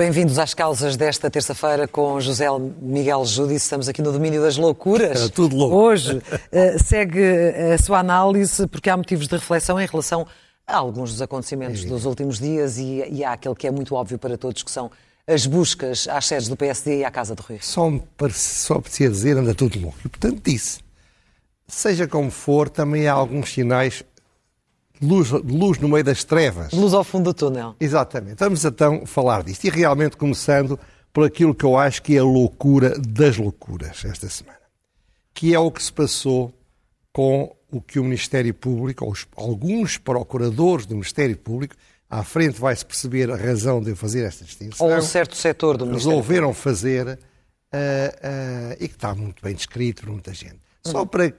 Bem-vindos 0.00 0.38
às 0.38 0.54
causas 0.54 0.96
desta 0.96 1.30
terça-feira 1.30 1.86
com 1.86 2.18
José 2.22 2.46
Miguel 2.80 3.22
Júdice. 3.26 3.64
Estamos 3.64 3.86
aqui 3.86 4.00
no 4.00 4.10
domínio 4.10 4.40
das 4.40 4.56
loucuras. 4.56 5.26
É 5.26 5.28
tudo 5.28 5.54
louco. 5.54 5.76
Hoje 5.76 6.16
uh, 6.16 6.22
segue 6.82 7.22
a 7.74 7.76
sua 7.76 7.98
análise 7.98 8.66
porque 8.66 8.88
há 8.88 8.96
motivos 8.96 9.28
de 9.28 9.34
reflexão 9.34 9.78
em 9.78 9.86
relação 9.86 10.26
a 10.66 10.76
alguns 10.76 11.12
dos 11.12 11.20
acontecimentos 11.20 11.84
é 11.84 11.86
dos 11.86 12.06
últimos 12.06 12.38
dias 12.38 12.78
e, 12.78 13.04
e 13.10 13.22
há 13.22 13.32
aquele 13.32 13.54
que 13.54 13.66
é 13.66 13.70
muito 13.70 13.94
óbvio 13.94 14.18
para 14.18 14.38
todos, 14.38 14.62
que 14.62 14.70
são 14.70 14.90
as 15.30 15.46
buscas 15.46 16.08
às 16.08 16.26
sedes 16.26 16.48
do 16.48 16.56
PSD 16.56 16.98
e 16.98 17.04
à 17.04 17.10
Casa 17.10 17.34
do 17.34 17.42
Rio. 17.42 17.58
Só 17.62 17.88
me 17.88 18.02
só 18.32 18.80
precisa 18.80 19.10
dizer 19.10 19.36
anda 19.36 19.54
tudo 19.54 19.78
louco. 19.78 19.98
E, 20.04 20.08
portanto, 20.08 20.40
disse, 20.42 20.80
seja 21.68 22.08
como 22.08 22.30
for, 22.30 22.68
também 22.68 23.06
há 23.06 23.12
alguns 23.12 23.52
sinais 23.52 24.02
luz, 25.00 25.30
luz 25.30 25.78
no 25.78 25.88
meio 25.88 26.04
das 26.04 26.24
trevas. 26.24 26.72
Luz 26.72 26.92
ao 26.92 27.04
fundo 27.04 27.32
do 27.32 27.34
túnel. 27.34 27.74
Exatamente. 27.78 28.38
Vamos 28.38 28.64
então 28.64 29.06
falar 29.06 29.42
disto. 29.42 29.64
E 29.64 29.70
realmente 29.70 30.16
começando 30.16 30.78
por 31.12 31.24
aquilo 31.24 31.54
que 31.54 31.64
eu 31.64 31.76
acho 31.76 32.02
que 32.02 32.16
é 32.16 32.18
a 32.18 32.24
loucura 32.24 32.98
das 32.98 33.36
loucuras 33.36 34.04
esta 34.04 34.28
semana. 34.28 34.58
Que 35.32 35.54
é 35.54 35.58
o 35.58 35.70
que 35.70 35.82
se 35.82 35.92
passou 35.92 36.52
com 37.12 37.54
o 37.70 37.80
que 37.80 37.98
o 37.98 38.04
Ministério 38.04 38.52
Público, 38.52 39.04
ou 39.04 39.12
os, 39.12 39.26
alguns 39.36 39.96
procuradores 39.96 40.86
do 40.86 40.94
Ministério 40.94 41.36
Público, 41.36 41.76
à 42.10 42.24
frente 42.24 42.60
vai-se 42.60 42.84
perceber 42.84 43.30
a 43.30 43.36
razão 43.36 43.80
de 43.80 43.90
eu 43.90 43.96
fazer 43.96 44.24
esta 44.24 44.44
distinção. 44.44 44.86
Ou 44.86 44.96
um 44.96 45.00
certo 45.00 45.36
setor 45.36 45.76
do 45.76 45.86
Ministério 45.86 46.16
Resolveram 46.16 46.52
fazer 46.52 47.06
uh, 47.06 47.12
uh, 47.12 48.76
e 48.80 48.88
que 48.88 48.94
está 48.94 49.14
muito 49.14 49.42
bem 49.42 49.54
descrito 49.54 50.02
por 50.02 50.10
muita 50.10 50.34
gente. 50.34 50.58
Uhum. 50.84 50.92
Só 50.92 51.06
para 51.06 51.32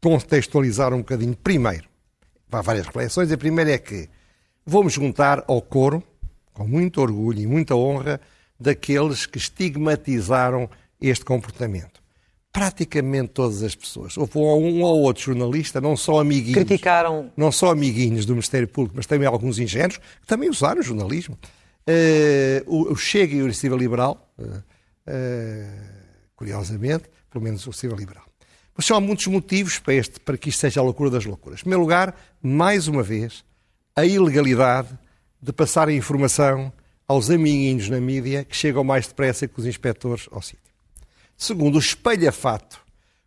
contextualizar 0.00 0.94
um 0.94 0.98
bocadinho, 0.98 1.36
primeiro, 1.36 1.88
há 2.50 2.60
várias 2.60 2.86
reflexões. 2.86 3.32
A 3.32 3.36
primeira 3.36 3.72
é 3.72 3.78
que 3.78 4.08
vamos 4.64 4.92
juntar 4.92 5.42
ao 5.48 5.60
coro, 5.60 6.02
com 6.52 6.66
muito 6.66 7.00
orgulho 7.00 7.40
e 7.40 7.46
muita 7.46 7.74
honra, 7.74 8.20
daqueles 8.58 9.26
que 9.26 9.38
estigmatizaram 9.38 10.70
este 11.00 11.24
comportamento. 11.24 12.01
Praticamente 12.52 13.30
todas 13.30 13.62
as 13.62 13.74
pessoas. 13.74 14.16
Houve 14.16 14.38
um 14.38 14.82
ou 14.82 15.00
outro 15.02 15.22
jornalista, 15.22 15.80
não 15.80 15.96
só 15.96 16.20
amiguinhos. 16.20 16.54
Criticaram. 16.54 17.32
Não 17.36 17.50
só 17.50 17.70
amiguinhos 17.70 18.26
do 18.26 18.34
Ministério 18.34 18.68
Público, 18.68 18.94
mas 18.96 19.06
também 19.06 19.26
alguns 19.26 19.58
ingênuos, 19.58 19.96
que 19.96 20.26
também 20.26 20.50
usaram 20.50 20.80
o 20.80 20.82
jornalismo. 20.82 21.38
Uh, 21.88 22.90
o, 22.92 22.96
Chega 22.96 23.34
e 23.34 23.40
a 23.40 23.44
Iniciativa 23.44 23.74
Liberal, 23.74 24.30
uh, 24.38 24.44
uh, 24.44 24.62
curiosamente, 26.36 27.04
pelo 27.30 27.42
menos 27.42 27.66
o 27.66 27.70
Iniciativa 27.70 27.98
Liberal. 27.98 28.24
Mas 28.76 28.86
só 28.86 28.96
há 28.96 29.00
muitos 29.00 29.26
motivos 29.26 29.78
para, 29.78 29.94
este, 29.94 30.20
para 30.20 30.36
que 30.36 30.48
isto 30.48 30.60
seja 30.60 30.80
a 30.80 30.82
loucura 30.82 31.10
das 31.10 31.24
loucuras. 31.24 31.60
Em 31.60 31.62
primeiro 31.62 31.82
lugar, 31.82 32.14
mais 32.42 32.86
uma 32.86 33.02
vez, 33.02 33.44
a 33.96 34.04
ilegalidade 34.04 34.88
de 35.40 35.52
passar 35.52 35.88
a 35.88 35.92
informação 35.92 36.72
aos 37.06 37.30
amiguinhos 37.30 37.88
na 37.88 38.00
mídia 38.00 38.44
que 38.44 38.56
chegam 38.56 38.84
mais 38.84 39.06
depressa 39.06 39.48
que 39.48 39.58
os 39.58 39.66
inspectores 39.66 40.28
ao 40.30 40.40
sítio. 40.40 40.61
Segundo, 41.42 41.74
o 41.74 41.80
espelhafato 41.80 42.80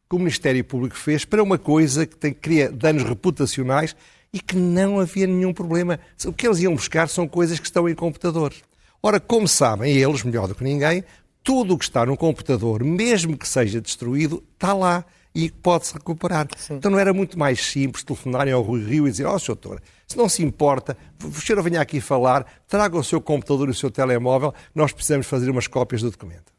que 0.10 0.16
o 0.16 0.20
Ministério 0.20 0.64
Público 0.64 0.96
fez 0.96 1.26
para 1.26 1.44
uma 1.44 1.58
coisa 1.58 2.06
que 2.06 2.16
tem, 2.16 2.32
cria 2.32 2.72
danos 2.72 3.04
reputacionais 3.04 3.94
e 4.32 4.40
que 4.40 4.56
não 4.56 5.02
havia 5.02 5.28
nenhum 5.28 5.52
problema. 5.52 6.00
O 6.26 6.32
que 6.32 6.48
eles 6.48 6.60
iam 6.60 6.74
buscar 6.74 7.10
são 7.10 7.28
coisas 7.28 7.60
que 7.60 7.66
estão 7.66 7.90
em 7.90 7.94
computadores. 7.94 8.64
Ora, 9.04 9.20
como 9.20 9.50
sabem 9.50 9.98
eles, 9.98 10.24
melhor 10.24 10.48
do 10.48 10.56
que 10.56 10.64
ninguém, 10.64 11.04
tudo 11.44 11.74
o 11.74 11.78
que 11.78 11.84
está 11.84 12.06
no 12.06 12.16
computador, 12.16 12.86
mesmo 12.86 13.38
que 13.38 13.46
seja 13.46 13.82
destruído, 13.82 14.42
está 14.54 14.74
lá 14.74 15.04
e 15.36 15.52
pode-se 15.52 15.94
recuperar. 15.96 16.48
Sim. 16.56 16.76
Então 16.76 16.90
não 16.90 17.00
era 17.00 17.14
muito 17.14 17.38
mais 17.38 17.66
simples 17.66 18.06
telefonarem 18.06 18.54
ao 18.54 18.62
Rui 18.62 18.82
Rio 18.82 19.10
e 19.10 19.12
dizer, 19.12 19.26
ó 19.26 19.36
oh, 19.36 19.46
doutor, 19.46 19.82
se 20.08 20.16
não 20.16 20.30
se 20.30 20.42
importa, 20.42 20.96
o 21.22 21.42
senhor 21.42 21.62
venha 21.62 21.82
aqui 21.82 22.00
falar, 22.00 22.46
traga 22.66 22.98
o 22.98 23.04
seu 23.04 23.20
computador 23.20 23.68
e 23.68 23.72
o 23.72 23.76
seu 23.76 23.92
telemóvel, 23.92 24.54
nós 24.74 24.94
precisamos 24.94 25.28
fazer 25.28 25.50
umas 25.50 25.68
cópias 25.68 26.02
do 26.02 26.10
documento. 26.10 26.56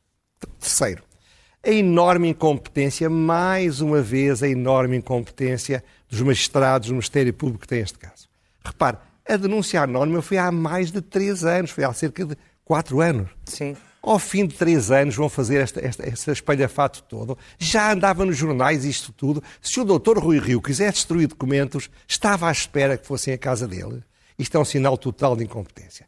Terceiro, 0.60 1.05
a 1.66 1.70
enorme 1.70 2.28
incompetência, 2.28 3.10
mais 3.10 3.80
uma 3.80 4.00
vez, 4.00 4.42
a 4.42 4.48
enorme 4.48 4.96
incompetência 4.96 5.82
dos 6.08 6.20
magistrados 6.20 6.88
do 6.88 6.94
Ministério 6.94 7.34
Público 7.34 7.62
que 7.62 7.68
tem 7.68 7.80
este 7.80 7.98
caso. 7.98 8.28
Repare, 8.64 8.98
a 9.28 9.36
denúncia 9.36 9.82
anónima 9.82 10.22
foi 10.22 10.38
há 10.38 10.52
mais 10.52 10.92
de 10.92 11.00
três 11.00 11.44
anos, 11.44 11.72
foi 11.72 11.82
há 11.82 11.92
cerca 11.92 12.24
de 12.24 12.36
quatro 12.64 13.00
anos. 13.00 13.28
Sim 13.44 13.76
ao 14.06 14.20
fim 14.20 14.46
de 14.46 14.54
três 14.54 14.92
anos 14.92 15.16
vão 15.16 15.28
fazer 15.28 15.60
esta, 15.60 15.84
esta, 15.84 16.08
esta 16.08 16.30
espalhafato 16.30 17.02
todo. 17.02 17.36
Já 17.58 17.92
andava 17.92 18.24
nos 18.24 18.36
jornais 18.36 18.84
isto 18.84 19.12
tudo. 19.12 19.42
Se 19.60 19.80
o 19.80 19.84
doutor 19.84 20.16
Rui 20.16 20.38
Rio 20.38 20.62
quiser 20.62 20.92
destruir 20.92 21.26
documentos, 21.26 21.90
estava 22.06 22.48
à 22.48 22.52
espera 22.52 22.96
que 22.96 23.04
fossem 23.04 23.34
à 23.34 23.38
casa 23.38 23.66
dele. 23.66 24.04
Isto 24.38 24.56
é 24.56 24.60
um 24.60 24.64
sinal 24.64 24.96
total 24.96 25.34
de 25.34 25.42
incompetência. 25.42 26.06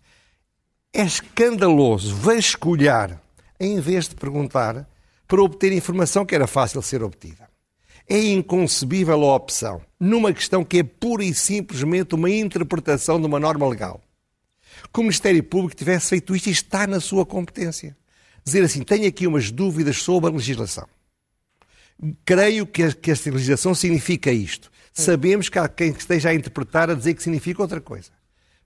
É 0.93 1.03
escandaloso 1.03 2.15
vasculhar, 2.15 3.21
em 3.59 3.81
vez 3.81 4.09
de 4.09 4.15
perguntar, 4.15 4.87
para 5.29 5.43
obter 5.43 5.73
informação 5.73 6.27
que 6.27 6.35
era 6.35 6.49
fácil 6.49 6.81
de 6.81 6.87
ser 6.87 7.03
obtida. 7.03 7.49
É 8.09 8.19
inconcebível 8.19 9.23
a 9.23 9.37
opção, 9.37 9.81
numa 10.01 10.33
questão 10.33 10.65
que 10.65 10.79
é 10.79 10.83
pura 10.83 11.23
e 11.23 11.33
simplesmente 11.35 12.15
uma 12.15 12.31
interpretação 12.31 13.21
de 13.21 13.27
uma 13.27 13.39
norma 13.39 13.69
legal 13.69 14.03
que 14.93 15.01
o 15.01 15.03
Ministério 15.03 15.43
Público 15.43 15.75
tivesse 15.75 16.11
feito 16.11 16.35
isto 16.35 16.49
e 16.49 16.53
está 16.53 16.87
na 16.87 17.01
sua 17.01 17.27
competência. 17.27 17.97
Dizer 18.45 18.63
assim, 18.65 18.83
tenho 18.83 19.07
aqui 19.07 19.27
umas 19.27 19.51
dúvidas 19.51 19.99
sobre 19.99 20.31
a 20.31 20.33
legislação. 20.33 20.87
Creio 22.25 22.67
que, 22.67 22.93
que 22.95 23.11
esta 23.11 23.31
legislação 23.31 23.75
significa 23.75 24.31
isto. 24.31 24.71
Sabemos 24.93 25.49
que 25.49 25.59
há 25.59 25.69
quem 25.69 25.91
esteja 25.91 26.31
a 26.31 26.35
interpretar 26.35 26.91
a 26.91 26.95
dizer 26.95 27.15
que 27.15 27.23
significa 27.23 27.63
outra 27.63 27.81
coisa. 27.81 28.11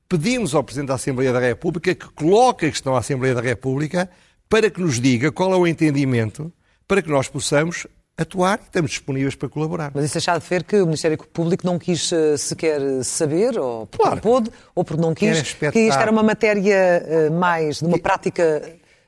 Pedimos 0.09 0.55
ao 0.55 0.63
Presidente 0.63 0.89
da 0.89 0.95
Assembleia 0.95 1.33
da 1.33 1.41
República 1.41 1.95
que 1.95 2.09
coloque 2.11 2.67
a 2.67 2.71
questão 2.71 2.95
à 2.95 2.99
Assembleia 2.99 3.35
da 3.35 3.41
República 3.41 4.11
para 4.53 4.69
que 4.69 4.83
nos 4.83 5.01
diga 5.01 5.33
qual 5.33 5.51
é 5.55 5.57
o 5.57 5.67
entendimento 5.67 6.53
para 6.87 7.01
que 7.01 7.09
nós 7.09 7.27
possamos 7.27 7.87
atuar 8.19 8.59
e 8.61 8.65
estamos 8.65 8.91
disponíveis 8.91 9.35
para 9.35 9.49
colaborar. 9.49 9.91
Mas 9.95 10.05
isso 10.05 10.13
deixar 10.13 10.39
de 10.39 10.47
ver 10.47 10.63
que 10.63 10.77
o 10.77 10.85
Ministério 10.85 11.17
Público 11.17 11.65
não 11.65 11.79
quis 11.79 12.13
uh, 12.13 12.37
sequer 12.37 13.03
saber, 13.03 13.59
ou 13.59 13.87
porque 13.87 14.03
claro. 14.03 14.17
não 14.17 14.21
pôde, 14.21 14.51
ou 14.75 14.85
porque 14.85 15.01
não 15.01 15.15
quis, 15.15 15.55
que 15.55 15.81
isto 15.81 15.99
era 15.99 16.11
uma 16.11 16.23
matéria 16.23 17.03
uh, 17.03 17.33
mais, 17.33 17.79
de 17.79 17.87
uma 17.87 17.99
prática 17.99 18.63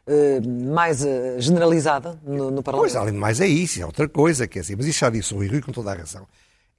uh, 0.06 0.72
mais 0.72 1.04
generalizada 1.36 2.18
no, 2.24 2.50
no, 2.50 2.62
Parlamento. 2.62 2.90
Pois, 2.90 2.96
além 2.96 3.12
de 3.12 3.20
mais 3.20 3.38
é 3.38 3.46
isso, 3.46 3.82
é 3.82 3.84
outra 3.84 4.08
coisa, 4.08 4.48
quer 4.48 4.60
dizer, 4.60 4.78
mas 4.78 4.86
isso 4.86 5.00
já 5.00 5.10
disse 5.10 5.34
o 5.34 5.36
Rui 5.36 5.60
com 5.60 5.72
toda 5.72 5.92
a 5.92 5.94
razão. 5.94 6.26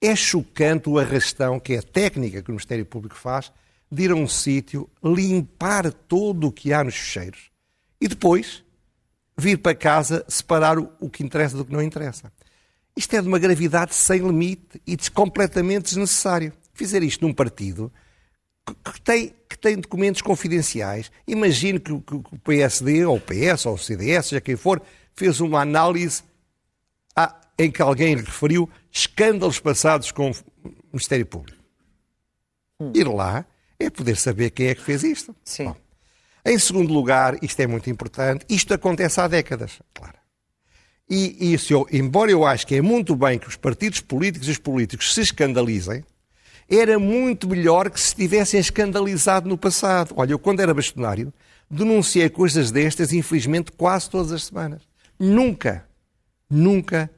É 0.02 0.16
chocante 0.16 0.90
o 0.90 0.98
arrastão, 0.98 1.60
que 1.60 1.76
é 1.76 1.78
a 1.78 1.84
técnica 1.84 2.42
que 2.42 2.50
o 2.50 2.54
Ministério 2.54 2.88
Público 2.88 3.16
faz, 3.16 3.52
de 3.92 4.06
ir 4.06 4.12
a 4.12 4.16
um 4.16 4.28
sítio, 4.28 4.90
limpar 5.04 5.94
todo 5.94 6.48
o 6.48 6.52
que 6.52 6.74
há 6.74 6.84
nos 6.84 6.96
fecheiros 6.96 7.54
e 8.00 8.08
depois 8.08 8.64
vir 9.38 9.58
para 9.58 9.76
casa 9.76 10.26
separar 10.28 10.80
o, 10.80 10.92
o 11.00 11.10
que 11.10 11.24
interessa 11.24 11.58
do 11.58 11.66
que 11.66 11.74
não 11.74 11.82
interessa. 11.82 12.32
Isto 12.96 13.16
é 13.16 13.22
de 13.22 13.28
uma 13.28 13.40
gravidade 13.40 13.94
sem 13.94 14.20
limite 14.20 14.82
e 14.88 14.98
completamente 15.12 15.86
desnecessário. 15.86 16.54
Fizer 16.74 17.04
isto 17.04 17.26
num 17.26 17.34
partido 17.34 17.92
que 18.66 19.02
tem, 19.02 19.36
que 19.50 19.58
tem 19.58 19.78
documentos 19.78 20.22
confidenciais. 20.22 21.12
Imagino 21.28 21.80
que, 21.80 21.94
que, 22.00 22.20
que, 22.20 22.36
o 22.36 22.40
PSD, 22.40 23.06
ou 23.06 23.18
o 23.18 23.22
PS, 23.22 23.66
ou 23.66 23.76
o 23.76 23.78
CDS, 23.78 24.28
seja 24.28 24.42
quem 24.42 24.56
for, 24.56 24.82
fez 25.14 25.40
uma 25.40 25.62
análise 25.62 26.24
a, 27.16 27.36
em 27.60 27.70
que 27.70 27.82
alguém 27.82 28.16
referiu 28.16 28.70
escândalos 28.92 29.60
passados 29.60 30.12
com 30.12 30.32
o 30.32 30.36
Ministério 30.92 31.26
Público. 31.26 31.62
Hum. 32.80 32.92
Ir 32.96 33.08
lá 33.08 33.46
é 33.78 33.90
poder 33.90 34.18
saber 34.18 34.50
quem 34.52 34.68
é 34.68 34.76
que 34.76 34.82
fez 34.82 35.04
isto. 35.04 35.36
Sim. 35.44 35.66
Bom, 35.66 35.76
em 36.46 36.60
segundo 36.60 36.94
lugar, 36.94 37.38
isto 37.42 37.60
é 37.60 37.68
muito 37.68 37.90
importante, 37.90 38.46
isto 38.48 38.74
acontece 38.74 39.20
há 39.20 39.28
décadas, 39.28 39.80
claro. 39.94 40.14
E 41.10 41.54
isso, 41.54 41.74
eu, 41.74 41.88
embora 41.92 42.32
eu 42.32 42.46
acho 42.46 42.66
que 42.66 42.76
é 42.76 42.82
muito 42.82 43.16
bem 43.16 43.38
que 43.38 43.48
os 43.48 43.56
partidos 43.56 44.00
políticos 44.00 44.48
e 44.48 44.52
os 44.52 44.58
políticos 44.58 45.14
se 45.14 45.22
escandalizem, 45.22 46.04
era 46.70 46.98
muito 46.98 47.48
melhor 47.48 47.90
que 47.90 48.00
se 48.00 48.16
tivessem 48.16 48.60
escandalizado 48.60 49.48
no 49.48 49.58
passado. 49.58 50.14
Olha, 50.18 50.32
eu 50.32 50.40
quando 50.40 50.62
era 50.62 50.74
bastonário, 50.74 51.32
denunciei 51.70 52.30
coisas 52.30 52.72
destas, 52.72 53.14
infelizmente, 53.14 53.72
quase 53.72 54.10
todas 54.10 54.32
as 54.32 54.46
semanas. 54.46 54.82
Nunca, 55.20 55.88
nunca 56.50 57.10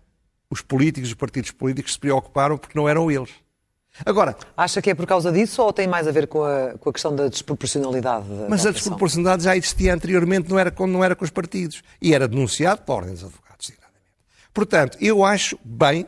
os 0.49 0.61
políticos 0.61 1.09
os 1.09 1.15
partidos 1.15 1.51
políticos 1.51 1.93
se 1.93 1.99
preocuparam 1.99 2.57
porque 2.57 2.77
não 2.77 2.87
eram 2.87 3.09
eles. 3.11 3.31
Agora, 4.05 4.35
Acha 4.55 4.81
que 4.81 4.89
é 4.89 4.95
por 4.95 5.05
causa 5.05 5.31
disso 5.31 5.61
ou 5.61 5.73
tem 5.73 5.87
mais 5.87 6.07
a 6.07 6.11
ver 6.11 6.27
com 6.27 6.43
a, 6.43 6.73
com 6.79 6.89
a 6.89 6.93
questão 6.93 7.15
da 7.15 7.27
desproporcionalidade? 7.27 8.27
Da 8.27 8.49
mas 8.49 8.63
da 8.63 8.69
a 8.69 8.73
desproporcionalidade 8.73 9.43
já 9.43 9.55
existia 9.55 9.93
anteriormente, 9.93 10.49
não 10.49 10.59
era, 10.59 10.71
com, 10.71 10.87
não 10.87 11.03
era 11.03 11.15
com 11.15 11.25
os 11.25 11.31
partidos. 11.31 11.81
E 12.01 12.13
era 12.13 12.27
denunciado 12.27 12.81
por 12.81 12.97
ordem 12.97 13.13
dos 13.13 13.23
advogados, 13.23 13.47
Portanto, 14.53 14.97
eu 14.99 15.23
acho 15.23 15.59
bem 15.63 16.07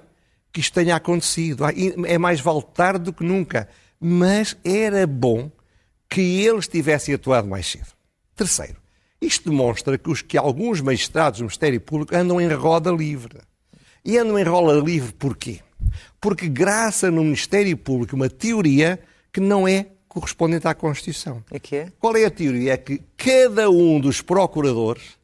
que 0.52 0.60
isto 0.60 0.74
tenha 0.74 0.96
acontecido. 0.96 1.64
É 2.08 2.18
mais 2.18 2.42
vale 2.42 2.64
tarde 2.74 3.06
do 3.06 3.14
que 3.14 3.24
nunca. 3.24 3.70
Mas 4.00 4.58
era 4.64 5.06
bom 5.06 5.52
que 6.10 6.44
eles 6.44 6.68
tivessem 6.68 7.14
atuado 7.14 7.48
mais 7.48 7.68
cedo. 7.70 7.88
Terceiro, 8.36 8.78
Isto 9.22 9.50
demonstra 9.50 9.98
que, 9.98 10.10
os, 10.10 10.22
que 10.22 10.38
alguns 10.38 10.82
magistrados 10.82 11.40
do 11.40 11.44
Ministério 11.44 11.80
Público 11.80 12.16
andam 12.16 12.42
em 12.42 12.52
roda 12.52 12.90
livre. 12.90 13.40
E 14.04 14.18
andam 14.18 14.40
em 14.40 14.44
roda 14.44 14.80
livre 14.80 15.14
porquê? 15.14 15.60
Porque 16.20 16.48
graça 16.48 17.10
no 17.12 17.24
Ministério 17.24 17.76
Público 17.78 18.16
uma 18.16 18.30
teoria 18.30 19.00
que 19.32 19.40
não 19.40 19.68
é 19.68 19.88
correspondente 20.08 20.68
à 20.68 20.74
Constituição. 20.74 21.44
É 21.52 21.60
que 21.60 21.76
é? 21.76 21.92
Qual 22.00 22.16
é 22.16 22.26
a 22.26 22.32
teoria? 22.32 22.74
É 22.74 22.78
que 22.78 23.02
cada 23.16 23.70
um 23.70 24.00
dos 24.00 24.22
procuradores 24.22 25.18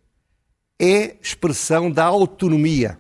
é 0.80 1.16
expressão 1.22 1.90
da 1.90 2.06
autonomia 2.06 3.00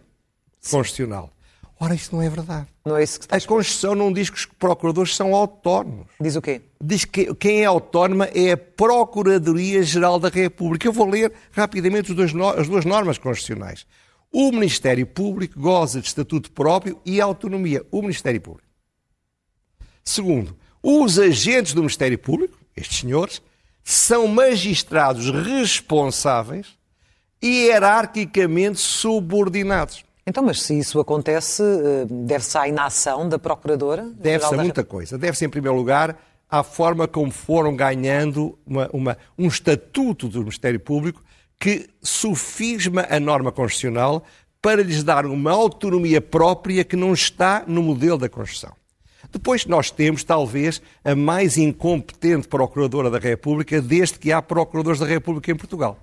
Sim. 0.59 0.77
constitucional. 0.77 1.31
Ora, 1.79 1.93
isso 1.93 2.15
não 2.15 2.21
é 2.21 2.29
verdade. 2.29 2.67
Não 2.85 2.95
é 2.95 3.03
isso 3.03 3.19
que 3.19 3.25
está 3.25 3.35
A 3.35 3.41
Constituição 3.41 3.95
não 3.95 4.11
diz 4.11 4.29
que 4.29 4.37
os 4.37 4.45
procuradores 4.45 5.15
são 5.15 5.35
autónomos. 5.35 6.07
Diz 6.19 6.35
o 6.35 6.41
quê? 6.41 6.61
Diz 6.81 7.03
que 7.03 7.33
quem 7.35 7.61
é 7.61 7.65
autónoma 7.65 8.25
é 8.33 8.51
a 8.51 8.57
Procuradoria-Geral 8.57 10.17
da 10.17 10.29
República. 10.29 10.87
Eu 10.87 10.93
vou 10.93 11.07
ler 11.09 11.33
rapidamente 11.51 12.13
as 12.13 12.67
duas 12.67 12.85
normas 12.85 13.17
constitucionais. 13.17 13.85
O 14.31 14.51
Ministério 14.51 15.05
Público 15.05 15.59
goza 15.59 16.01
de 16.01 16.07
estatuto 16.07 16.51
próprio 16.51 16.99
e 17.05 17.21
autonomia. 17.21 17.85
O 17.91 18.01
Ministério 18.01 18.41
Público. 18.41 18.67
Segundo, 20.03 20.55
os 20.83 21.17
agentes 21.17 21.73
do 21.73 21.81
Ministério 21.81 22.17
Público, 22.19 22.57
estes 22.75 22.99
senhores, 22.99 23.41
são 23.83 24.27
magistrados 24.27 25.29
responsáveis 25.29 26.77
e 27.41 27.67
hierarquicamente 27.67 28.79
subordinados. 28.79 30.03
Então, 30.27 30.43
mas 30.43 30.61
se 30.61 30.77
isso 30.77 30.99
acontece, 30.99 31.61
eh, 31.61 32.05
deve-se 32.09 32.57
à 32.57 32.67
inação 32.67 33.29
da 33.29 33.37
Procuradora? 33.37 34.09
Deve-se 34.15 34.53
a 34.53 34.57
muita 34.57 34.83
coisa. 34.83 35.17
Deve-se, 35.17 35.45
em 35.45 35.49
primeiro 35.49 35.77
lugar, 35.77 36.19
à 36.49 36.63
forma 36.63 37.07
como 37.07 37.31
foram 37.31 37.75
ganhando 37.75 38.57
uma, 38.65 38.89
uma, 38.91 39.17
um 39.37 39.47
estatuto 39.47 40.27
do 40.27 40.39
Ministério 40.39 40.79
Público 40.79 41.23
que 41.59 41.89
sufisma 42.01 43.07
a 43.09 43.19
norma 43.19 43.51
constitucional 43.51 44.23
para 44.61 44.81
lhes 44.81 45.03
dar 45.03 45.25
uma 45.25 45.51
autonomia 45.51 46.19
própria 46.19 46.83
que 46.83 46.95
não 46.95 47.13
está 47.13 47.63
no 47.67 47.83
modelo 47.83 48.17
da 48.17 48.27
Constituição. 48.27 48.75
Depois 49.31 49.65
nós 49.65 49.91
temos, 49.91 50.23
talvez, 50.23 50.81
a 51.03 51.15
mais 51.15 51.57
incompetente 51.57 52.47
Procuradora 52.47 53.09
da 53.09 53.19
República 53.19 53.81
desde 53.81 54.17
que 54.17 54.31
há 54.31 54.41
Procuradores 54.41 54.99
da 54.99 55.05
República 55.05 55.51
em 55.51 55.55
Portugal. 55.55 55.99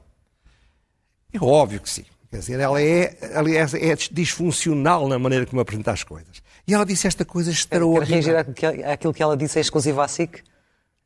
É 1.33 1.39
óbvio 1.43 1.81
que 1.81 1.89
sim. 1.89 2.05
Quer 2.31 2.39
dizer, 2.39 2.61
ela 2.61 2.81
é, 2.81 3.17
aliás, 3.35 3.75
é 3.75 3.95
disfuncional 4.11 5.09
na 5.09 5.19
maneira 5.19 5.45
como 5.45 5.61
apresenta 5.61 5.93
as 5.93 6.03
coisas. 6.03 6.43
E 6.67 6.73
ela 6.73 6.85
disse 6.85 7.07
esta 7.07 7.25
coisa 7.25 7.51
extraordinária. 7.51 8.45
Quer 8.45 8.67
reagir 8.69 8.87
àquilo 8.87 9.13
que 9.13 9.23
ela 9.23 9.37
disse 9.37 9.59
é 9.59 9.61
exclusivo 9.61 10.01
à 10.01 10.09
SIC? 10.09 10.43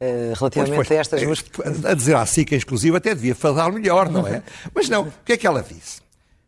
Uh, 0.01 0.35
relativamente 0.39 0.75
pois, 0.75 0.89
pois, 0.89 0.99
a 0.99 1.01
estas 1.01 1.23
duas... 1.23 1.45
A 1.85 1.95
dizer 1.95 2.17
à 2.17 2.27
SIC 2.27 2.53
é 2.53 2.57
exclusiva 2.57 2.99
até 2.99 3.15
devia 3.15 3.35
falar 3.35 3.73
melhor, 3.73 4.11
não 4.11 4.27
é? 4.27 4.43
Mas 4.75 4.89
não, 4.89 5.05
o 5.05 5.13
que 5.25 5.33
é 5.33 5.37
que 5.37 5.47
ela 5.47 5.63
disse? 5.63 6.01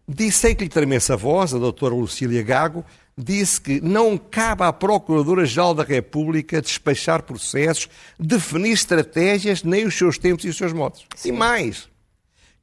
Disse 0.06 0.38
sem 0.38 0.54
que 0.54 0.64
lhe 0.64 0.70
tremesse 0.70 1.12
a 1.12 1.16
voz, 1.16 1.54
a 1.54 1.58
doutora 1.58 1.94
Lucília 1.94 2.42
Gago, 2.42 2.84
disse 3.16 3.60
que 3.60 3.80
não 3.80 4.16
cabe 4.16 4.62
à 4.62 4.72
Procuradora-Geral 4.72 5.74
da 5.74 5.82
República 5.82 6.62
despachar 6.62 7.22
processos, 7.22 7.88
definir 8.18 8.72
estratégias, 8.72 9.62
nem 9.62 9.84
os 9.86 9.96
seus 9.96 10.16
tempos 10.16 10.44
e 10.44 10.48
os 10.48 10.56
seus 10.56 10.72
modos. 10.72 11.04
Sim. 11.16 11.30
E 11.30 11.32
mais, 11.32 11.88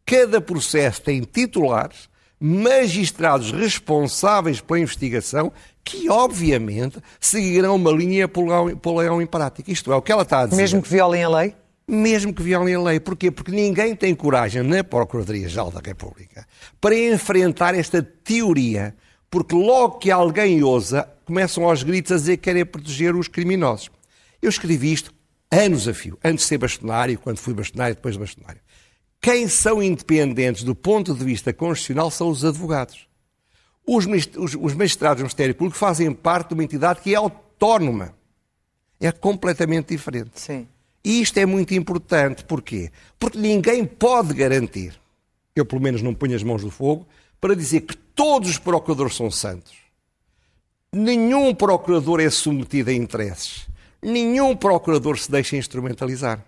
cada 0.05 0.39
processo 0.39 1.01
tem 1.01 1.21
titulares, 1.21 2.09
magistrados 2.47 3.51
responsáveis 3.51 4.61
pela 4.61 4.79
investigação, 4.79 5.51
que 5.83 6.07
obviamente 6.11 6.99
seguirão 7.19 7.75
uma 7.75 7.91
linha 7.91 8.27
pelo 8.27 8.97
leão 8.97 9.19
em 9.19 9.25
prática. 9.25 9.71
Isto 9.71 9.91
é 9.91 9.95
o 9.95 10.01
que 10.01 10.11
ela 10.11 10.21
está 10.21 10.41
a 10.41 10.45
dizer. 10.45 10.61
Mesmo 10.61 10.79
que 10.79 10.89
violem 10.89 11.23
a 11.23 11.29
lei? 11.29 11.55
Mesmo 11.87 12.31
que 12.31 12.43
violem 12.43 12.75
a 12.75 12.81
lei. 12.81 12.99
Porquê? 12.99 13.31
Porque 13.31 13.51
ninguém 13.51 13.95
tem 13.95 14.13
coragem 14.13 14.61
na 14.61 14.83
Procuradoria-Geral 14.83 15.71
da 15.71 15.81
República 15.83 16.45
para 16.79 16.95
enfrentar 16.95 17.73
esta 17.73 18.03
teoria. 18.03 18.95
Porque 19.27 19.55
logo 19.55 19.97
que 19.97 20.11
alguém 20.11 20.61
ousa, 20.61 21.09
começam 21.25 21.67
aos 21.67 21.81
gritos 21.81 22.11
a 22.11 22.15
dizer 22.15 22.37
que 22.37 22.43
querem 22.43 22.63
proteger 22.63 23.15
os 23.15 23.27
criminosos. 23.27 23.89
Eu 24.39 24.49
escrevi 24.49 24.93
isto 24.93 25.11
anos 25.51 25.87
a 25.87 25.95
fio, 25.95 26.15
antes 26.23 26.43
de 26.43 26.49
ser 26.49 26.59
bastonário, 26.59 27.17
quando 27.17 27.37
fui 27.37 27.55
bastonário 27.55 27.93
e 27.93 27.95
depois 27.95 28.15
bastonário. 28.17 28.61
Quem 29.25 29.47
são 29.47 29.81
independentes 29.81 30.61
do 30.61 30.75
ponto 30.75 31.11
de 31.11 31.25
vista 31.25 31.51
constitucional 31.51 32.11
são 32.11 32.29
os 32.29 32.45
advogados. 32.45 33.07
Os, 33.83 34.05
os, 34.05 34.53
os 34.53 34.73
magistrados 34.75 35.17
do 35.17 35.23
Ministério 35.23 35.55
Público 35.55 35.75
fazem 35.75 36.13
parte 36.13 36.49
de 36.49 36.53
uma 36.53 36.63
entidade 36.63 37.01
que 37.01 37.11
é 37.11 37.17
autónoma. 37.17 38.13
É 38.99 39.11
completamente 39.11 39.87
diferente. 39.87 40.39
Sim. 40.39 40.67
E 41.03 41.21
isto 41.21 41.39
é 41.39 41.45
muito 41.47 41.73
importante. 41.73 42.43
Porquê? 42.43 42.91
Porque 43.17 43.39
ninguém 43.39 43.83
pode 43.83 44.31
garantir, 44.35 44.93
eu 45.55 45.65
pelo 45.65 45.81
menos 45.81 46.03
não 46.03 46.13
ponho 46.13 46.35
as 46.35 46.43
mãos 46.43 46.63
no 46.63 46.69
fogo, 46.69 47.07
para 47.41 47.55
dizer 47.55 47.81
que 47.81 47.97
todos 47.97 48.47
os 48.47 48.59
procuradores 48.59 49.15
são 49.15 49.31
santos. 49.31 49.73
Nenhum 50.93 51.55
procurador 51.55 52.19
é 52.19 52.29
submetido 52.29 52.91
a 52.91 52.93
interesses. 52.93 53.65
Nenhum 54.03 54.55
procurador 54.55 55.17
se 55.17 55.31
deixa 55.31 55.57
instrumentalizar. 55.57 56.45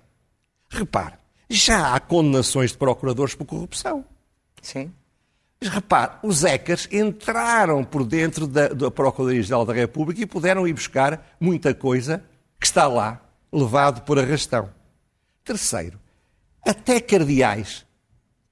Repare, 0.69 1.15
já 1.49 1.93
há 1.93 1.99
condenações 1.99 2.71
de 2.71 2.77
procuradores 2.77 3.35
por 3.35 3.45
corrupção. 3.45 4.03
Sim. 4.61 4.91
Mas 5.59 5.69
repare, 5.69 6.17
os 6.23 6.43
hackers 6.43 6.87
entraram 6.91 7.83
por 7.83 8.05
dentro 8.05 8.45
da, 8.45 8.67
da 8.67 8.91
Procuradoria-Geral 8.91 9.65
da 9.65 9.73
República 9.73 10.21
e 10.21 10.25
puderam 10.25 10.67
ir 10.67 10.73
buscar 10.73 11.35
muita 11.39 11.73
coisa 11.73 12.23
que 12.59 12.65
está 12.65 12.87
lá, 12.87 13.21
levado 13.51 14.01
por 14.01 14.19
arrastão. 14.19 14.69
Terceiro, 15.43 15.99
até 16.65 16.99
cardeais 16.99 17.85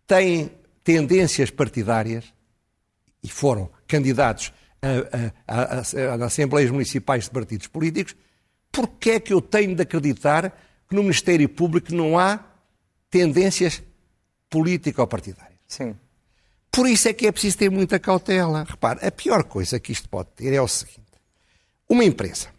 têm 0.07 0.51
tendências 0.83 1.49
partidárias 1.49 2.25
e 3.21 3.29
foram 3.29 3.69
candidatos 3.87 4.51
a, 5.47 6.25
Assembleias 6.25 6.71
Municipais 6.71 7.25
de 7.25 7.31
partidos 7.31 7.67
políticos, 7.67 8.15
porquê 8.71 9.11
é 9.11 9.19
que 9.19 9.33
eu 9.33 9.41
tenho 9.41 9.75
de 9.75 9.81
acreditar 9.81 10.51
que 10.87 10.95
no 10.95 11.01
Ministério 11.01 11.49
Público 11.49 11.93
não 11.93 12.17
há 12.17 12.39
tendências 13.09 13.81
político-partidárias. 14.49 15.59
Sim. 15.67 15.95
Por 16.71 16.87
isso 16.87 17.07
é 17.07 17.13
que 17.13 17.27
é 17.27 17.31
preciso 17.31 17.57
ter 17.57 17.71
muita 17.71 17.99
cautela. 17.99 18.65
Repare, 18.67 19.05
a 19.05 19.11
pior 19.11 19.43
coisa 19.43 19.79
que 19.79 19.91
isto 19.91 20.09
pode 20.09 20.29
ter 20.35 20.53
é 20.53 20.61
o 20.61 20.67
seguinte: 20.67 21.01
uma 21.89 22.03
empresa 22.03 22.55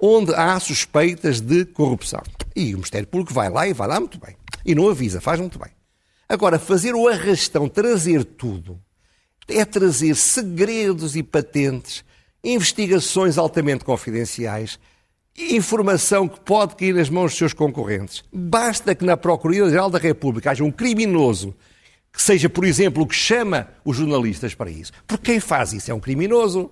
onde 0.00 0.32
há 0.34 0.58
suspeitas 0.60 1.40
de 1.40 1.64
corrupção. 1.64 2.22
E 2.54 2.74
o 2.74 2.78
Ministério 2.78 3.08
Público 3.08 3.34
vai 3.34 3.48
lá 3.48 3.66
e 3.66 3.72
vai 3.72 3.88
lá 3.88 3.98
muito 3.98 4.18
bem. 4.18 4.36
E 4.64 4.74
não 4.74 4.88
avisa, 4.88 5.20
faz 5.20 5.40
muito 5.40 5.58
bem. 5.58 5.70
Agora, 6.28 6.58
fazer 6.58 6.94
o 6.94 7.08
arrastão, 7.08 7.68
trazer 7.68 8.24
tudo, 8.24 8.80
é 9.48 9.64
trazer 9.64 10.14
segredos 10.14 11.16
e 11.16 11.22
patentes, 11.22 12.04
investigações 12.44 13.38
altamente 13.38 13.84
confidenciais, 13.84 14.78
informação 15.36 16.28
que 16.28 16.40
pode 16.40 16.76
cair 16.76 16.94
nas 16.94 17.08
mãos 17.08 17.30
dos 17.30 17.38
seus 17.38 17.52
concorrentes. 17.52 18.24
Basta 18.32 18.94
que 18.94 19.04
na 19.04 19.16
Procuradoria-Geral 19.16 19.90
da 19.90 19.98
República 19.98 20.50
haja 20.50 20.64
um 20.64 20.70
criminoso 20.70 21.54
que 22.12 22.22
seja, 22.22 22.48
por 22.48 22.64
exemplo, 22.64 23.02
o 23.02 23.06
que 23.06 23.14
chama 23.14 23.68
os 23.84 23.96
jornalistas 23.96 24.54
para 24.54 24.70
isso. 24.70 24.92
Porque 25.06 25.32
quem 25.32 25.40
faz 25.40 25.72
isso 25.72 25.90
é 25.90 25.94
um 25.94 26.00
criminoso. 26.00 26.70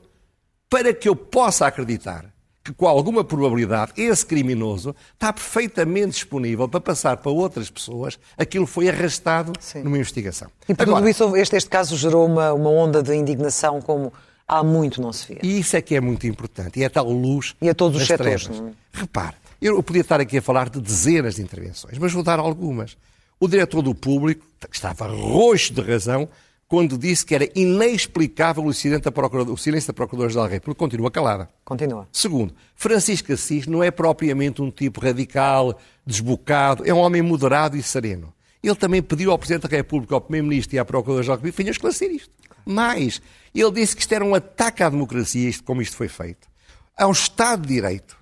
Para 0.69 0.93
que 0.93 1.09
eu 1.09 1.15
possa 1.15 1.67
acreditar 1.67 2.35
que, 2.65 2.73
com 2.73 2.89
alguma 2.89 3.23
probabilidade, 3.23 3.93
esse 3.97 4.27
criminoso 4.27 4.95
está 5.15 5.33
perfeitamente 5.33 6.11
disponível 6.11 6.69
para 6.69 6.81
passar 6.81 7.17
para 7.19 7.31
outras 7.31 7.71
pessoas 7.71 8.19
aquilo 8.37 8.67
que 8.67 8.73
foi 8.73 8.89
arrastado 8.89 9.53
Sim. 9.61 9.85
numa 9.85 9.97
investigação. 9.97 10.51
E 10.69 10.75
por 10.75 10.83
Agora, 10.83 10.99
tudo 10.99 11.09
isso, 11.09 11.37
este, 11.37 11.55
este 11.55 11.71
caso 11.71 11.97
gerou 11.97 12.27
uma, 12.27 12.53
uma 12.53 12.71
onda 12.71 13.01
de 13.01 13.15
indignação 13.15 13.81
como 13.81 14.13
há 14.47 14.63
muito 14.63 15.01
não 15.01 15.13
se 15.13 15.35
vê. 15.35 15.41
E 15.43 15.59
isso 15.59 15.77
é 15.77 15.83
que 15.83 15.95
é 15.95 16.01
muito 16.01 16.27
importante. 16.27 16.79
E 16.81 16.85
é 16.85 16.89
tal 16.89 17.11
luz. 17.11 17.55
E 17.61 17.69
a 17.69 17.75
todos 17.75 18.01
os 18.01 18.07
setores. 18.07 18.49
É? 18.49 18.73
Repare, 18.93 19.37
eu 19.61 19.83
podia 19.83 20.03
estar 20.03 20.21
aqui 20.21 20.39
a 20.39 20.43
falar 20.43 20.69
de 20.69 20.81
dezenas 20.81 21.37
de 21.37 21.43
intervenções, 21.43 21.99
mas 21.99 22.13
vou 22.13 22.23
dar 22.23 22.39
algumas. 22.39 22.97
O 23.39 23.49
diretor 23.49 23.83
do 23.83 23.95
público 23.95 24.47
estava 24.73 25.07
roxo 25.07 25.73
de 25.73 25.81
razão 25.81 26.29
quando 26.69 26.99
disse 26.99 27.25
que 27.25 27.35
era 27.35 27.49
inexplicável 27.55 28.65
o 28.65 28.73
silêncio 28.73 29.05
da 29.05 29.13
Procuradora-Geral 29.13 30.47
da 30.47 30.51
República. 30.51 30.79
Continua 30.79 31.11
calada. 31.11 31.49
Continua. 31.65 32.09
Segundo, 32.13 32.55
Francisco 32.75 33.33
Assis 33.33 33.67
não 33.67 33.83
é 33.83 33.91
propriamente 33.91 34.61
um 34.63 34.71
tipo 34.71 35.01
radical, 35.01 35.79
desbocado, 36.05 36.83
é 36.85 36.93
um 36.93 36.99
homem 36.99 37.23
moderado 37.23 37.77
e 37.77 37.83
sereno. 37.83 38.33
Ele 38.63 38.75
também 38.75 39.01
pediu 39.01 39.31
ao 39.31 39.39
Presidente 39.39 39.69
da 39.69 39.77
República, 39.77 40.15
ao 40.15 40.21
Primeiro-Ministro 40.21 40.75
e 40.75 40.79
à 40.79 40.85
Procuradora-Geral 40.85 41.37
da 41.37 41.41
República, 41.41 41.57
venham 41.63 41.71
esclarecer 41.71 42.11
isto. 42.11 42.31
Mais, 42.67 43.23
ele 43.55 43.71
disse 43.71 43.95
que 43.95 44.03
isto 44.03 44.13
era 44.13 44.25
um 44.25 44.35
ataque 44.35 44.83
à 44.83 44.91
democracia, 44.91 45.49
isto, 45.49 45.63
como 45.65 45.81
isto 45.81 45.97
foi 45.97 46.09
feito, 46.09 46.49
ao 46.97 47.13
Estado 47.13 47.63
de 47.63 47.75
Direito. 47.75 48.17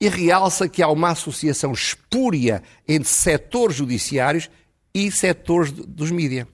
E 0.00 0.08
realça 0.08 0.68
que 0.68 0.82
há 0.82 0.88
uma 0.88 1.10
associação 1.10 1.72
espúria 1.72 2.62
entre 2.88 3.08
setores 3.08 3.76
judiciários 3.76 4.50
e 4.92 5.10
setores 5.12 5.70
dos 5.70 6.10
mídias. 6.10 6.46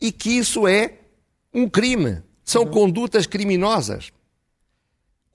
E 0.00 0.12
que 0.12 0.30
isso 0.30 0.68
é 0.68 0.98
um 1.52 1.68
crime. 1.68 2.22
São 2.44 2.62
uhum. 2.62 2.70
condutas 2.70 3.26
criminosas. 3.26 4.12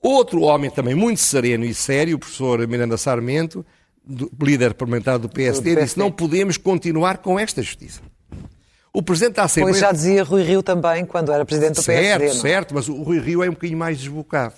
Outro 0.00 0.42
homem 0.42 0.70
também 0.70 0.94
muito 0.94 1.20
sereno 1.20 1.64
e 1.64 1.74
sério, 1.74 2.16
o 2.16 2.18
professor 2.18 2.66
Miranda 2.66 2.96
Sarmento, 2.96 3.66
do, 4.04 4.30
líder 4.40 4.74
parlamentar 4.74 5.18
do 5.18 5.28
PSD, 5.28 5.60
do 5.60 5.64
PSD, 5.64 5.82
disse: 5.82 5.98
não 5.98 6.10
podemos 6.10 6.56
continuar 6.56 7.18
com 7.18 7.38
esta 7.38 7.62
justiça. 7.62 8.00
O 8.98 9.02
Presidente 9.02 9.36
da 9.36 9.44
Assembleia... 9.44 9.74
Pois 9.74 9.80
já 9.80 9.92
dizia 9.92 10.24
Rui 10.24 10.42
Rio 10.42 10.60
também, 10.60 11.06
quando 11.06 11.30
era 11.30 11.44
Presidente 11.44 11.76
do 11.76 11.82
certo, 11.82 12.00
PSD. 12.00 12.28
Certo, 12.30 12.36
é? 12.36 12.50
certo, 12.50 12.74
mas 12.74 12.88
o 12.88 13.00
Rui 13.00 13.20
Rio 13.20 13.44
é 13.44 13.48
um 13.48 13.52
bocadinho 13.52 13.78
mais 13.78 13.96
desbocado. 13.96 14.54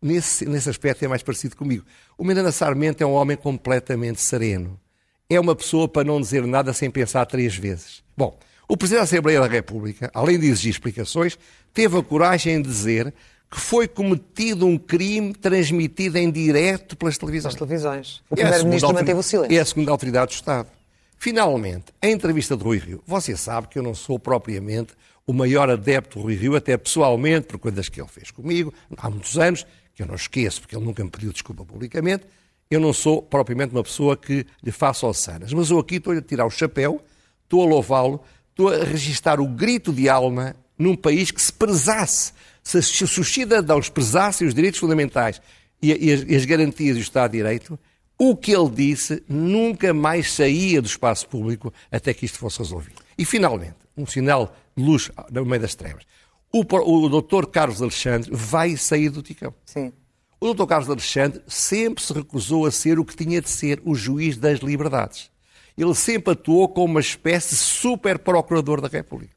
Nesse, 0.00 0.46
nesse 0.46 0.70
aspecto 0.70 1.04
é 1.04 1.08
mais 1.08 1.22
parecido 1.22 1.54
comigo. 1.54 1.84
O 2.16 2.24
Medina 2.24 2.50
Sarmento 2.50 3.02
é 3.02 3.06
um 3.06 3.12
homem 3.12 3.36
completamente 3.36 4.22
sereno. 4.22 4.80
É 5.28 5.38
uma 5.38 5.54
pessoa 5.54 5.86
para 5.86 6.02
não 6.02 6.18
dizer 6.18 6.46
nada 6.46 6.72
sem 6.72 6.90
pensar 6.90 7.26
três 7.26 7.56
vezes. 7.56 8.02
Bom, 8.16 8.38
o 8.66 8.74
Presidente 8.74 9.00
da 9.00 9.04
Assembleia 9.04 9.40
da 9.40 9.46
República, 9.46 10.10
além 10.14 10.38
de 10.38 10.46
exigir 10.46 10.70
explicações, 10.70 11.38
teve 11.74 11.98
a 11.98 12.02
coragem 12.02 12.62
de 12.62 12.68
dizer 12.70 13.12
que 13.50 13.60
foi 13.60 13.86
cometido 13.86 14.66
um 14.66 14.78
crime 14.78 15.34
transmitido 15.34 16.16
em 16.16 16.30
direto 16.30 16.96
pelas 16.96 17.18
televisões. 17.18 17.54
Pelas 17.54 17.68
televisões. 17.68 18.22
O 18.30 18.34
é 18.34 18.36
Primeiro-Ministro 18.36 18.94
manteve 18.94 19.20
o 19.20 19.22
silêncio. 19.22 19.54
É 19.54 19.60
a 19.60 19.64
segunda 19.66 19.90
autoridade 19.90 20.32
do 20.32 20.34
Estado. 20.36 20.77
Finalmente, 21.18 21.86
a 22.00 22.08
entrevista 22.08 22.56
de 22.56 22.62
Rui 22.62 22.78
Rio. 22.78 23.02
Você 23.06 23.36
sabe 23.36 23.66
que 23.66 23.78
eu 23.78 23.82
não 23.82 23.94
sou 23.94 24.18
propriamente 24.18 24.92
o 25.26 25.32
maior 25.32 25.68
adepto 25.68 26.18
do 26.18 26.22
Rui 26.24 26.36
Rio, 26.36 26.54
até 26.54 26.76
pessoalmente, 26.76 27.48
por 27.48 27.58
coisas 27.58 27.88
que 27.88 28.00
ele 28.00 28.08
fez 28.08 28.30
comigo, 28.30 28.72
há 28.96 29.10
muitos 29.10 29.36
anos, 29.36 29.66
que 29.94 30.02
eu 30.02 30.06
não 30.06 30.14
esqueço, 30.14 30.60
porque 30.60 30.76
ele 30.76 30.84
nunca 30.84 31.02
me 31.02 31.10
pediu 31.10 31.32
desculpa 31.32 31.64
publicamente. 31.64 32.24
Eu 32.70 32.78
não 32.78 32.92
sou 32.92 33.20
propriamente 33.20 33.74
uma 33.74 33.82
pessoa 33.82 34.16
que 34.16 34.46
lhe 34.62 34.70
faça 34.70 35.06
ossanas. 35.06 35.52
Mas 35.52 35.70
eu 35.70 35.78
aqui 35.78 35.96
estou-lhe 35.96 36.20
a 36.20 36.22
tirar 36.22 36.46
o 36.46 36.50
chapéu, 36.50 37.02
estou 37.42 37.62
a 37.62 37.66
louvá-lo, 37.66 38.22
estou 38.50 38.68
a 38.68 38.84
registar 38.84 39.40
o 39.40 39.46
grito 39.46 39.92
de 39.92 40.08
alma 40.08 40.54
num 40.78 40.94
país 40.94 41.32
que 41.32 41.42
se 41.42 41.52
prezasse, 41.52 42.32
se, 42.62 42.78
os 42.78 43.32
cidadãos 43.32 43.88
prezassem 43.88 44.46
os 44.46 44.54
direitos 44.54 44.78
fundamentais 44.78 45.42
e 45.82 46.12
as 46.34 46.44
garantias 46.44 46.96
do 46.96 47.02
Estado 47.02 47.32
de 47.32 47.38
Direito, 47.38 47.78
o 48.18 48.36
que 48.36 48.52
ele 48.52 48.68
disse 48.68 49.22
nunca 49.28 49.94
mais 49.94 50.32
saía 50.32 50.82
do 50.82 50.86
espaço 50.86 51.28
público 51.28 51.72
até 51.90 52.12
que 52.12 52.26
isto 52.26 52.38
fosse 52.38 52.58
resolvido. 52.58 53.00
E, 53.16 53.24
finalmente, 53.24 53.76
um 53.96 54.06
sinal 54.06 54.54
de 54.76 54.82
luz 54.82 55.10
no 55.30 55.46
meio 55.46 55.62
das 55.62 55.74
trevas. 55.74 56.04
O, 56.52 56.62
o 56.62 57.08
doutor 57.08 57.46
Carlos 57.46 57.80
Alexandre 57.80 58.30
vai 58.32 58.76
sair 58.76 59.10
do 59.10 59.22
Ticão. 59.22 59.54
Sim. 59.64 59.92
O 60.40 60.46
doutor 60.46 60.66
Carlos 60.66 60.90
Alexandre 60.90 61.42
sempre 61.46 62.02
se 62.02 62.12
recusou 62.12 62.66
a 62.66 62.70
ser 62.70 62.98
o 62.98 63.04
que 63.04 63.16
tinha 63.16 63.40
de 63.40 63.50
ser 63.50 63.80
o 63.84 63.94
juiz 63.94 64.36
das 64.36 64.60
liberdades. 64.60 65.30
Ele 65.76 65.94
sempre 65.94 66.32
atuou 66.32 66.68
como 66.68 66.94
uma 66.94 67.00
espécie 67.00 67.50
de 67.50 67.60
super 67.60 68.18
procurador 68.18 68.80
da 68.80 68.88
República. 68.88 69.34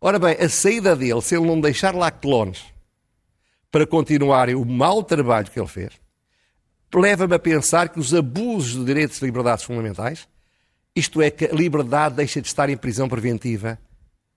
Ora 0.00 0.18
bem, 0.18 0.34
a 0.34 0.48
saída 0.48 0.96
dele, 0.96 1.20
se 1.20 1.36
ele 1.36 1.46
não 1.46 1.60
deixar 1.60 1.94
lá 1.94 2.10
clones 2.10 2.64
para 3.70 3.86
continuarem 3.86 4.54
o 4.54 4.64
mau 4.64 5.02
trabalho 5.02 5.50
que 5.50 5.58
ele 5.58 5.68
fez, 5.68 5.92
leva-me 6.94 7.34
a 7.34 7.38
pensar 7.38 7.88
que 7.88 8.00
os 8.00 8.14
abusos 8.14 8.74
de 8.74 8.84
direitos 8.84 9.20
e 9.20 9.24
liberdades 9.24 9.64
fundamentais, 9.64 10.26
isto 10.94 11.22
é, 11.22 11.30
que 11.30 11.46
a 11.46 11.52
liberdade 11.52 12.16
deixa 12.16 12.40
de 12.40 12.48
estar 12.48 12.68
em 12.68 12.76
prisão 12.76 13.08
preventiva 13.08 13.78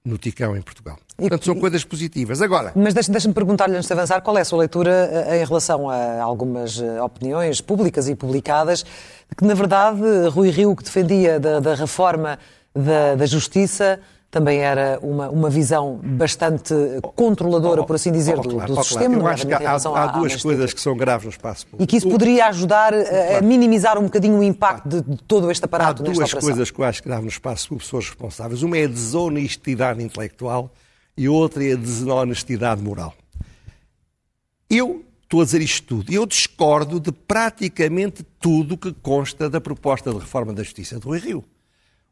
no 0.06 0.18
Ticão, 0.18 0.56
em 0.56 0.62
Portugal. 0.62 0.98
Portanto, 1.16 1.46
são 1.46 1.56
coisas 1.56 1.84
positivas. 1.86 2.42
Agora. 2.42 2.74
Mas 2.76 2.94
deixa-me 2.94 3.34
perguntar-lhe 3.34 3.76
antes 3.76 3.88
de 3.88 3.94
avançar 3.94 4.22
qual 4.22 4.38
é 4.38 4.42
a 4.42 4.46
sua 4.46 4.60
leitura 4.60 4.92
eh, 4.92 5.42
em 5.42 5.46
relação 5.46 5.90
a 5.90 6.22
algumas 6.22 6.82
eh, 6.82 7.02
opiniões 7.02 7.62
públicas 7.62 8.10
e 8.10 8.16
publicadas, 8.16 8.84
que, 9.38 9.46
na 9.46 9.54
verdade, 9.54 10.02
Rui 10.30 10.50
Rio, 10.50 10.76
que 10.76 10.84
defendia 10.84 11.40
da, 11.40 11.60
da 11.60 11.76
reforma 11.76 12.38
da, 12.76 13.16
da 13.16 13.26
Justiça, 13.26 14.00
também 14.34 14.62
era 14.62 14.98
uma, 15.04 15.30
uma 15.30 15.48
visão 15.48 16.00
bastante 16.04 16.74
controladora, 17.16 17.82
oh, 17.82 17.86
por 17.86 17.96
assim 17.96 18.12
dizer, 18.12 18.36
oh, 18.36 18.42
do, 18.42 18.50
claro, 18.50 18.74
do 18.74 18.80
oh, 18.80 18.84
sistema. 18.84 19.16
Eu 19.16 19.28
acho 19.28 19.46
que 19.46 19.54
há, 19.54 19.76
há 19.76 20.08
duas 20.08 20.42
coisas 20.42 20.74
que 20.74 20.82
são 20.82 20.98
graves 20.98 21.26
no 21.26 21.30
espaço 21.30 21.68
público. 21.68 21.84
E 21.84 21.86
que 21.86 21.98
isso 21.98 22.10
poderia 22.10 22.48
ajudar 22.48 22.96
a, 22.96 23.38
a 23.38 23.42
minimizar 23.42 24.00
um 24.00 24.06
bocadinho 24.06 24.40
o 24.40 24.44
impacto 24.44 24.90
de, 24.90 25.02
de 25.04 25.24
todo 25.24 25.52
este 25.52 25.64
aparato 25.66 26.02
há 26.02 26.06
duas 26.12 26.34
coisas 26.34 26.72
que 26.72 26.80
eu 26.80 26.84
acho 26.84 27.04
graves 27.04 27.26
no 27.26 27.30
espaço 27.30 27.70
público, 27.70 27.86
pessoas 27.86 28.08
responsáveis. 28.08 28.64
Uma 28.64 28.76
é 28.76 28.86
a 28.86 28.88
desonestidade 28.88 30.02
intelectual 30.02 30.74
e 31.16 31.30
outra 31.30 31.64
é 31.64 31.74
a 31.74 31.78
desonestidade 31.78 32.82
moral. 32.82 33.14
Eu 34.68 35.06
estou 35.22 35.42
a 35.42 35.46
dizer 35.46 35.62
isto 35.62 35.86
tudo. 35.86 36.12
Eu 36.12 36.26
discordo 36.26 37.00
de 37.00 37.12
praticamente 37.12 38.24
tudo 38.40 38.76
que 38.76 38.92
consta 38.92 39.48
da 39.48 39.62
proposta 39.62 40.12
de 40.12 40.18
reforma 40.18 40.54
da 40.54 40.64
Justiça 40.64 41.00
do 41.00 41.12
Rio. 41.12 41.44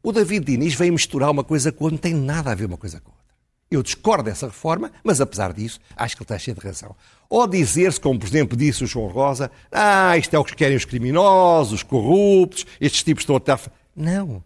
O 0.02 0.10
David 0.10 0.44
Diniz 0.44 0.74
vem 0.74 0.90
misturar 0.90 1.30
uma 1.30 1.44
coisa 1.44 1.70
com 1.70 1.84
outra, 1.84 1.94
não 1.94 2.00
tem 2.00 2.14
nada 2.14 2.50
a 2.50 2.54
ver 2.54 2.64
uma 2.64 2.76
coisa 2.76 3.00
com 3.00 3.10
outra. 3.10 3.22
Eu 3.70 3.82
discordo 3.82 4.24
dessa 4.24 4.46
reforma, 4.46 4.92
mas 5.02 5.20
apesar 5.20 5.52
disso, 5.52 5.80
acho 5.96 6.14
que 6.16 6.22
ele 6.22 6.24
está 6.24 6.38
cheio 6.38 6.56
de 6.56 6.66
razão. 6.66 6.94
Ou 7.30 7.46
dizer-se, 7.46 7.98
como 7.98 8.18
por 8.18 8.26
exemplo 8.26 8.56
disse 8.56 8.84
o 8.84 8.86
João 8.86 9.06
Rosa, 9.06 9.50
ah, 9.70 10.16
isto 10.18 10.34
é 10.34 10.38
o 10.38 10.44
que 10.44 10.54
querem 10.54 10.76
os 10.76 10.84
criminosos, 10.84 11.72
os 11.72 11.82
corruptos, 11.82 12.66
estes 12.80 13.02
tipos 13.02 13.22
estão 13.22 13.36
a 13.36 13.38
estar... 13.38 13.60
Não. 13.96 14.42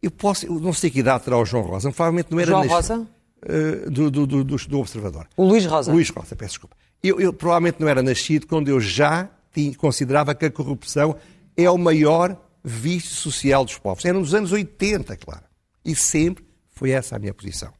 Eu 0.00 0.10
posso, 0.10 0.46
eu 0.46 0.58
não 0.58 0.72
sei 0.72 0.90
que 0.90 1.00
idade 1.00 1.24
terá 1.24 1.36
o 1.36 1.44
João 1.44 1.64
Rosa, 1.64 1.90
provavelmente 1.90 2.30
não 2.30 2.40
era... 2.40 2.50
João 2.50 2.66
Rosa? 2.66 3.06
Uh, 3.44 3.90
do, 3.90 4.10
do, 4.10 4.26
do, 4.26 4.44
do, 4.44 4.78
Observador. 4.78 5.28
O 5.36 5.44
Luís 5.44 5.66
Rosa. 5.66 5.92
Luís 5.92 6.08
Rosa, 6.08 6.36
peço 6.36 6.52
desculpa. 6.52 6.76
Eu, 7.02 7.20
eu 7.20 7.32
provavelmente 7.32 7.80
não 7.80 7.88
era 7.88 8.02
nascido 8.02 8.46
quando 8.46 8.68
eu 8.68 8.80
já 8.80 9.28
tinha, 9.52 9.74
considerava 9.74 10.34
que 10.34 10.46
a 10.46 10.50
corrupção 10.50 11.16
é 11.56 11.68
o 11.68 11.76
maior 11.76 12.40
vício 12.64 13.14
social 13.14 13.64
dos 13.64 13.78
povos. 13.78 14.04
Era 14.04 14.18
nos 14.18 14.34
anos 14.34 14.52
80, 14.52 15.16
claro. 15.16 15.44
E 15.84 15.94
sempre 15.94 16.44
foi 16.70 16.90
essa 16.90 17.16
a 17.16 17.18
minha 17.18 17.34
posição. 17.34 17.72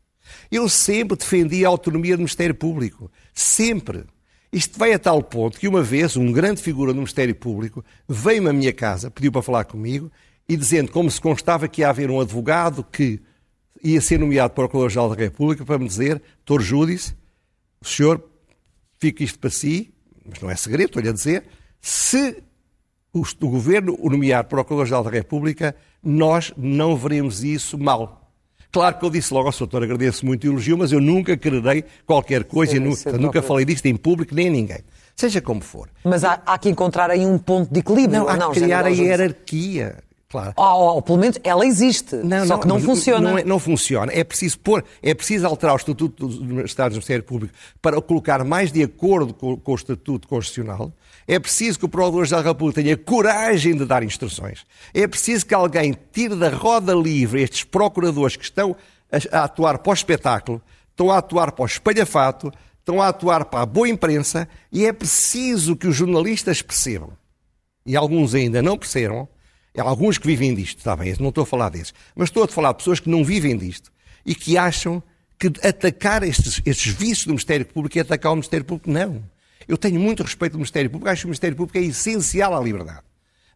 Eu 0.50 0.68
sempre 0.68 1.16
defendi 1.16 1.64
a 1.64 1.68
autonomia 1.68 2.16
do 2.16 2.20
Ministério 2.20 2.54
Público. 2.54 3.10
Sempre. 3.34 4.04
Isto 4.52 4.78
veio 4.78 4.96
a 4.96 4.98
tal 4.98 5.22
ponto 5.22 5.58
que 5.58 5.66
uma 5.66 5.82
vez 5.82 6.16
um 6.16 6.30
grande 6.30 6.60
figura 6.60 6.92
do 6.92 6.96
Ministério 6.96 7.34
Público 7.34 7.84
veio-me 8.06 8.50
à 8.50 8.52
minha 8.52 8.72
casa, 8.72 9.10
pediu 9.10 9.32
para 9.32 9.42
falar 9.42 9.64
comigo 9.64 10.10
e 10.48 10.56
dizendo 10.56 10.90
como 10.90 11.10
se 11.10 11.20
constava 11.20 11.68
que 11.68 11.80
ia 11.80 11.88
haver 11.88 12.10
um 12.10 12.20
advogado 12.20 12.84
que 12.84 13.20
ia 13.82 14.00
ser 14.00 14.18
nomeado 14.18 14.52
Procurador-Geral 14.52 15.08
da 15.08 15.14
República 15.16 15.64
para 15.64 15.78
me 15.78 15.86
dizer, 15.86 16.22
Dr. 16.44 16.60
Júdice, 16.60 17.14
o 17.80 17.86
senhor 17.86 18.22
fica 18.98 19.24
isto 19.24 19.38
para 19.38 19.50
si, 19.50 19.92
mas 20.24 20.40
não 20.40 20.50
é 20.50 20.54
segredo, 20.54 20.88
estou-lhe 20.88 21.08
a 21.08 21.12
dizer, 21.12 21.44
se 21.80 22.42
o, 23.12 23.20
o 23.20 23.48
governo 23.48 23.96
o 24.00 24.08
nomear 24.08 24.44
Procurador-Geral 24.44 25.04
da 25.04 25.10
República, 25.10 25.74
nós 26.02 26.52
não 26.56 26.96
veremos 26.96 27.44
isso 27.44 27.78
mal. 27.78 28.20
Claro 28.72 28.98
que 28.98 29.04
eu 29.04 29.10
disse 29.10 29.34
logo 29.34 29.46
ao 29.46 29.52
Sr. 29.52 29.58
Doutor, 29.60 29.82
agradeço 29.82 30.24
muito 30.24 30.44
o 30.44 30.50
elogio, 30.50 30.78
mas 30.78 30.92
eu 30.92 31.00
nunca 31.00 31.36
quererei 31.36 31.84
qualquer 32.06 32.44
coisa, 32.44 32.72
sim, 32.72 32.78
e 32.78 33.18
nunca 33.18 33.42
falei 33.42 33.66
disto 33.66 33.84
em 33.84 33.94
público 33.94 34.34
nem 34.34 34.48
a 34.48 34.50
ninguém. 34.50 34.78
Seja 35.14 35.42
como 35.42 35.60
for. 35.60 35.90
Mas 36.02 36.24
há, 36.24 36.40
há 36.46 36.56
que 36.56 36.70
encontrar 36.70 37.10
aí 37.10 37.26
um 37.26 37.36
ponto 37.36 37.70
de 37.70 37.80
equilíbrio. 37.80 38.20
Não, 38.20 38.28
há 38.28 38.36
não, 38.36 38.50
que 38.50 38.60
criar 38.60 38.86
a 38.86 38.88
hierarquia. 38.88 39.98
Claro. 40.26 40.54
Ou, 40.56 40.94
ou, 40.94 41.02
pelo 41.02 41.18
menos 41.18 41.38
ela 41.44 41.66
existe, 41.66 42.16
não, 42.16 42.46
só 42.46 42.54
não, 42.54 42.60
que 42.60 42.66
não 42.66 42.80
funciona. 42.80 43.30
Não, 43.30 43.38
é, 43.38 43.44
não, 43.44 43.58
funciona. 43.58 44.10
É 44.14 44.24
preciso 44.24 44.58
pôr, 44.58 44.82
é 45.02 45.12
preciso 45.12 45.46
alterar 45.46 45.74
o 45.74 45.76
Estatuto 45.76 46.26
dos 46.26 46.64
Estados 46.64 46.94
do 46.94 47.00
Ministério 47.00 47.22
Público 47.22 47.52
para 47.82 47.98
o 47.98 48.00
colocar 48.00 48.42
mais 48.42 48.72
de 48.72 48.82
acordo 48.82 49.34
com, 49.34 49.58
com 49.58 49.72
o 49.72 49.74
Estatuto 49.74 50.26
Constitucional. 50.26 50.90
É 51.26 51.38
preciso 51.38 51.78
que 51.78 51.84
o 51.84 51.88
Procurador-Geral 51.88 52.42
da 52.42 52.50
República 52.50 52.82
tenha 52.82 52.96
coragem 52.96 53.76
de 53.76 53.84
dar 53.84 54.02
instruções. 54.02 54.64
É 54.92 55.06
preciso 55.06 55.46
que 55.46 55.54
alguém 55.54 55.96
tire 56.12 56.34
da 56.34 56.50
roda 56.50 56.94
livre 56.94 57.42
estes 57.42 57.64
procuradores 57.64 58.36
que 58.36 58.44
estão 58.44 58.76
a, 59.30 59.44
atuar 59.44 59.78
para 59.78 59.90
o 59.90 59.94
espetáculo, 59.94 60.62
estão 60.90 61.10
a 61.10 61.18
atuar 61.18 61.52
para 61.52 61.62
o 61.62 61.66
espalhafato, 61.66 62.52
estão 62.78 63.00
a 63.00 63.08
atuar 63.08 63.44
para 63.44 63.62
a 63.62 63.66
boa 63.66 63.88
imprensa 63.88 64.48
e 64.70 64.84
é 64.84 64.92
preciso 64.92 65.76
que 65.76 65.86
os 65.86 65.94
jornalistas 65.94 66.62
percebam, 66.62 67.12
e 67.86 67.96
alguns 67.96 68.34
ainda 68.34 68.60
não 68.60 68.76
perceberam, 68.76 69.28
alguns 69.78 70.18
que 70.18 70.26
vivem 70.26 70.54
disto, 70.54 70.78
está 70.78 70.96
bem, 70.96 71.14
não 71.20 71.28
estou 71.28 71.42
a 71.42 71.46
falar 71.46 71.68
desses, 71.68 71.94
mas 72.14 72.28
estou 72.28 72.42
a 72.42 72.48
falar 72.48 72.72
de 72.72 72.78
pessoas 72.78 73.00
que 73.00 73.08
não 73.08 73.24
vivem 73.24 73.56
disto 73.56 73.92
e 74.26 74.34
que 74.34 74.58
acham 74.58 75.02
que 75.38 75.66
atacar 75.66 76.22
estes, 76.22 76.62
estes 76.64 76.92
vícios 76.92 77.24
do 77.24 77.30
Ministério 77.30 77.66
Público 77.66 77.98
é 77.98 78.02
atacar 78.02 78.32
o 78.32 78.36
Ministério 78.36 78.64
Público. 78.64 78.88
Não. 78.88 79.24
Eu 79.66 79.76
tenho 79.76 80.00
muito 80.00 80.22
respeito 80.22 80.52
do 80.52 80.58
Ministério 80.58 80.90
Público, 80.90 81.10
acho 81.10 81.22
que 81.22 81.26
o 81.26 81.28
Ministério 81.28 81.56
Público 81.56 81.78
é 81.78 81.82
essencial 81.82 82.56
à 82.56 82.60
liberdade. 82.60 83.02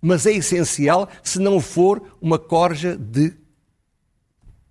Mas 0.01 0.27
é 0.27 0.33
essencial 0.33 1.09
se 1.23 1.39
não 1.39 1.61
for 1.61 2.03
uma 2.21 2.39
corja 2.39 2.97
de 2.97 3.33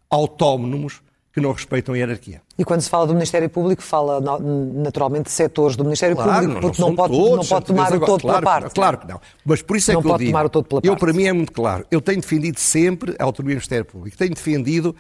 autónomos 0.10 1.02
que 1.36 1.42
não 1.42 1.52
respeitam 1.52 1.94
a 1.94 1.98
hierarquia. 1.98 2.42
E 2.58 2.64
quando 2.64 2.80
se 2.80 2.90
fala 2.90 3.06
do 3.06 3.14
Ministério 3.14 3.50
Público, 3.50 3.82
fala 3.82 4.22
naturalmente 4.22 5.26
de 5.26 5.32
setores 5.32 5.76
do 5.76 5.84
Ministério 5.84 6.16
claro, 6.16 6.46
Público, 6.46 6.62
porque 6.62 6.82
não, 6.82 6.88
não 6.88 6.96
pode, 6.96 7.14
todos, 7.14 7.38
não 7.38 7.46
pode 7.46 7.66
tomar 7.66 7.94
o 7.94 8.00
todo 8.00 8.22
claro, 8.22 8.40
pela 8.40 8.42
parte. 8.42 8.74
Claro 8.74 8.98
que 9.00 9.08
não. 9.10 9.20
Mas 9.44 9.62
por 9.62 9.76
isso 9.76 9.92
é 9.92 9.96
não 9.96 10.02
que 10.02 10.08
eu 10.08 10.18
digo, 10.18 10.32
tomar 10.32 10.46
o 10.46 10.50
todo 10.50 10.64
pela 10.64 10.80
eu 10.82 10.94
parte. 10.94 11.00
para 11.02 11.12
mim 11.14 11.26
é 11.26 11.34
muito 11.34 11.52
claro, 11.52 11.86
eu 11.92 12.00
tenho 12.00 12.22
defendido 12.22 12.58
sempre 12.58 13.18
a 13.20 13.26
autonomia 13.26 13.56
do 13.56 13.58
Ministério 13.58 13.84
Público, 13.84 14.18
tenho 14.18 14.34
defendido 14.34 14.96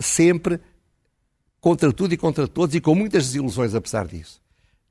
sempre 0.00 0.58
contra 1.60 1.92
tudo 1.92 2.12
e 2.12 2.16
contra 2.16 2.48
todos 2.48 2.74
e 2.74 2.80
com 2.80 2.96
muitas 2.96 3.26
desilusões 3.26 3.72
apesar 3.72 4.08
disso 4.08 4.42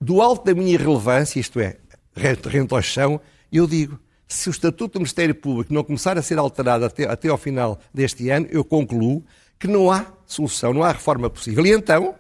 do 0.02 0.20
alto 0.20 0.46
da 0.46 0.56
minha 0.56 0.74
irrelevância, 0.74 1.40
isto 1.40 1.60
é, 1.60 1.78
rento 2.16 2.76
ao 2.76 2.82
chão, 2.82 3.22
eu 3.52 3.68
digo, 3.68 4.00
se 4.28 4.50
o 4.50 4.52
Estatuto 4.52 4.94
do 4.94 5.00
Ministério 5.00 5.36
Público 5.36 5.72
não 5.72 5.84
começar 5.84 6.18
a 6.18 6.22
ser 6.24 6.40
alterado 6.40 6.86
até, 6.86 7.08
até 7.08 7.30
ao 7.30 7.38
final 7.38 7.80
deste 7.94 8.30
ano, 8.30 8.48
eu 8.50 8.64
concluo 8.64 9.24
que 9.60 9.68
não 9.68 9.92
há 9.92 10.08
solução, 10.26 10.74
não 10.74 10.84
há 10.84 10.92
reforma 10.92 11.30
possível. 11.30 11.66
E 11.66 11.72
então 11.72 12.16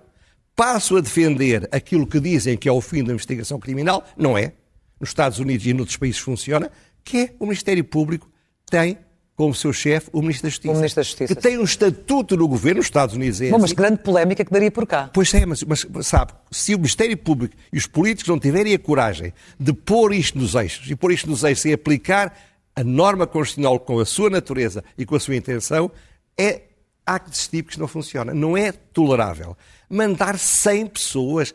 passo 0.55 0.95
a 0.95 1.01
defender 1.01 1.67
aquilo 1.71 2.05
que 2.05 2.19
dizem 2.19 2.55
que 2.55 2.69
é 2.69 2.71
o 2.71 2.81
fim 2.81 3.03
da 3.03 3.13
investigação 3.13 3.59
criminal, 3.59 4.05
não 4.15 4.37
é. 4.37 4.53
Nos 4.99 5.09
Estados 5.09 5.39
Unidos 5.39 5.65
e 5.65 5.73
noutros 5.73 5.97
países 5.97 6.19
funciona, 6.19 6.69
que 7.03 7.17
é 7.17 7.35
o 7.39 7.45
Ministério 7.45 7.83
Público 7.83 8.29
tem 8.69 8.97
como 9.35 9.55
seu 9.55 9.73
chefe 9.73 10.09
o 10.13 10.21
Ministro 10.21 10.43
da 10.43 10.49
Justiça. 10.49 10.73
O 10.73 10.75
Ministro 10.75 10.95
da 10.99 11.03
Justiça. 11.03 11.35
Que 11.35 11.41
tem 11.41 11.57
um 11.57 11.63
estatuto 11.63 12.37
no 12.37 12.47
governo, 12.47 12.77
nos 12.77 12.85
Estados 12.85 13.15
Unidos 13.15 13.41
é 13.41 13.49
Bom, 13.49 13.55
assim. 13.55 13.61
mas 13.63 13.71
grande 13.71 13.97
polémica 13.97 14.45
que 14.45 14.51
daria 14.51 14.71
por 14.71 14.85
cá. 14.85 15.09
Pois 15.13 15.33
é, 15.33 15.45
mas, 15.45 15.63
mas, 15.63 15.87
sabe, 16.05 16.33
se 16.51 16.75
o 16.75 16.77
Ministério 16.77 17.17
Público 17.17 17.55
e 17.71 17.77
os 17.77 17.87
políticos 17.87 18.29
não 18.29 18.39
tiverem 18.39 18.73
a 18.73 18.79
coragem 18.79 19.33
de 19.59 19.73
pôr 19.73 20.13
isto 20.13 20.37
nos 20.37 20.55
eixos 20.55 20.89
e 20.89 20.95
pôr 20.95 21.11
isto 21.11 21.29
nos 21.29 21.43
eixos 21.43 21.65
e 21.65 21.73
aplicar 21.73 22.37
a 22.75 22.83
norma 22.83 23.27
constitucional 23.27 23.79
com 23.79 23.99
a 23.99 24.05
sua 24.05 24.29
natureza 24.29 24.83
e 24.97 25.05
com 25.05 25.15
a 25.15 25.19
sua 25.19 25.35
intenção, 25.35 25.91
é 26.37 26.61
acto 27.05 27.29
desse 27.29 27.49
tipo 27.49 27.71
que 27.71 27.79
não 27.79 27.87
funciona. 27.87 28.33
Não 28.33 28.55
é 28.55 28.71
tolerável. 28.71 29.57
Mandar 29.89 30.37
100 30.37 30.87
pessoas 30.87 31.53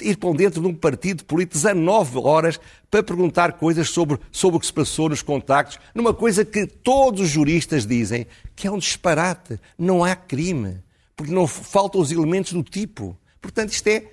ir 0.00 0.16
para 0.16 0.32
dentro 0.32 0.60
de 0.60 0.68
um 0.68 0.74
partido 0.74 1.24
político 1.24 1.54
19 1.54 2.18
horas 2.18 2.60
para 2.90 3.02
perguntar 3.02 3.54
coisas 3.54 3.90
sobre, 3.90 4.18
sobre 4.30 4.56
o 4.56 4.60
que 4.60 4.66
se 4.66 4.72
passou 4.72 5.08
nos 5.08 5.22
contactos, 5.22 5.78
numa 5.94 6.14
coisa 6.14 6.44
que 6.44 6.66
todos 6.66 7.20
os 7.22 7.28
juristas 7.28 7.86
dizem 7.86 8.26
que 8.54 8.66
é 8.66 8.70
um 8.70 8.78
disparate. 8.78 9.58
Não 9.78 10.04
há 10.04 10.14
crime, 10.14 10.78
porque 11.16 11.32
não 11.32 11.46
faltam 11.46 12.00
os 12.00 12.12
elementos 12.12 12.52
do 12.52 12.62
tipo. 12.62 13.16
Portanto, 13.40 13.72
isto 13.72 13.86
é 13.88 14.04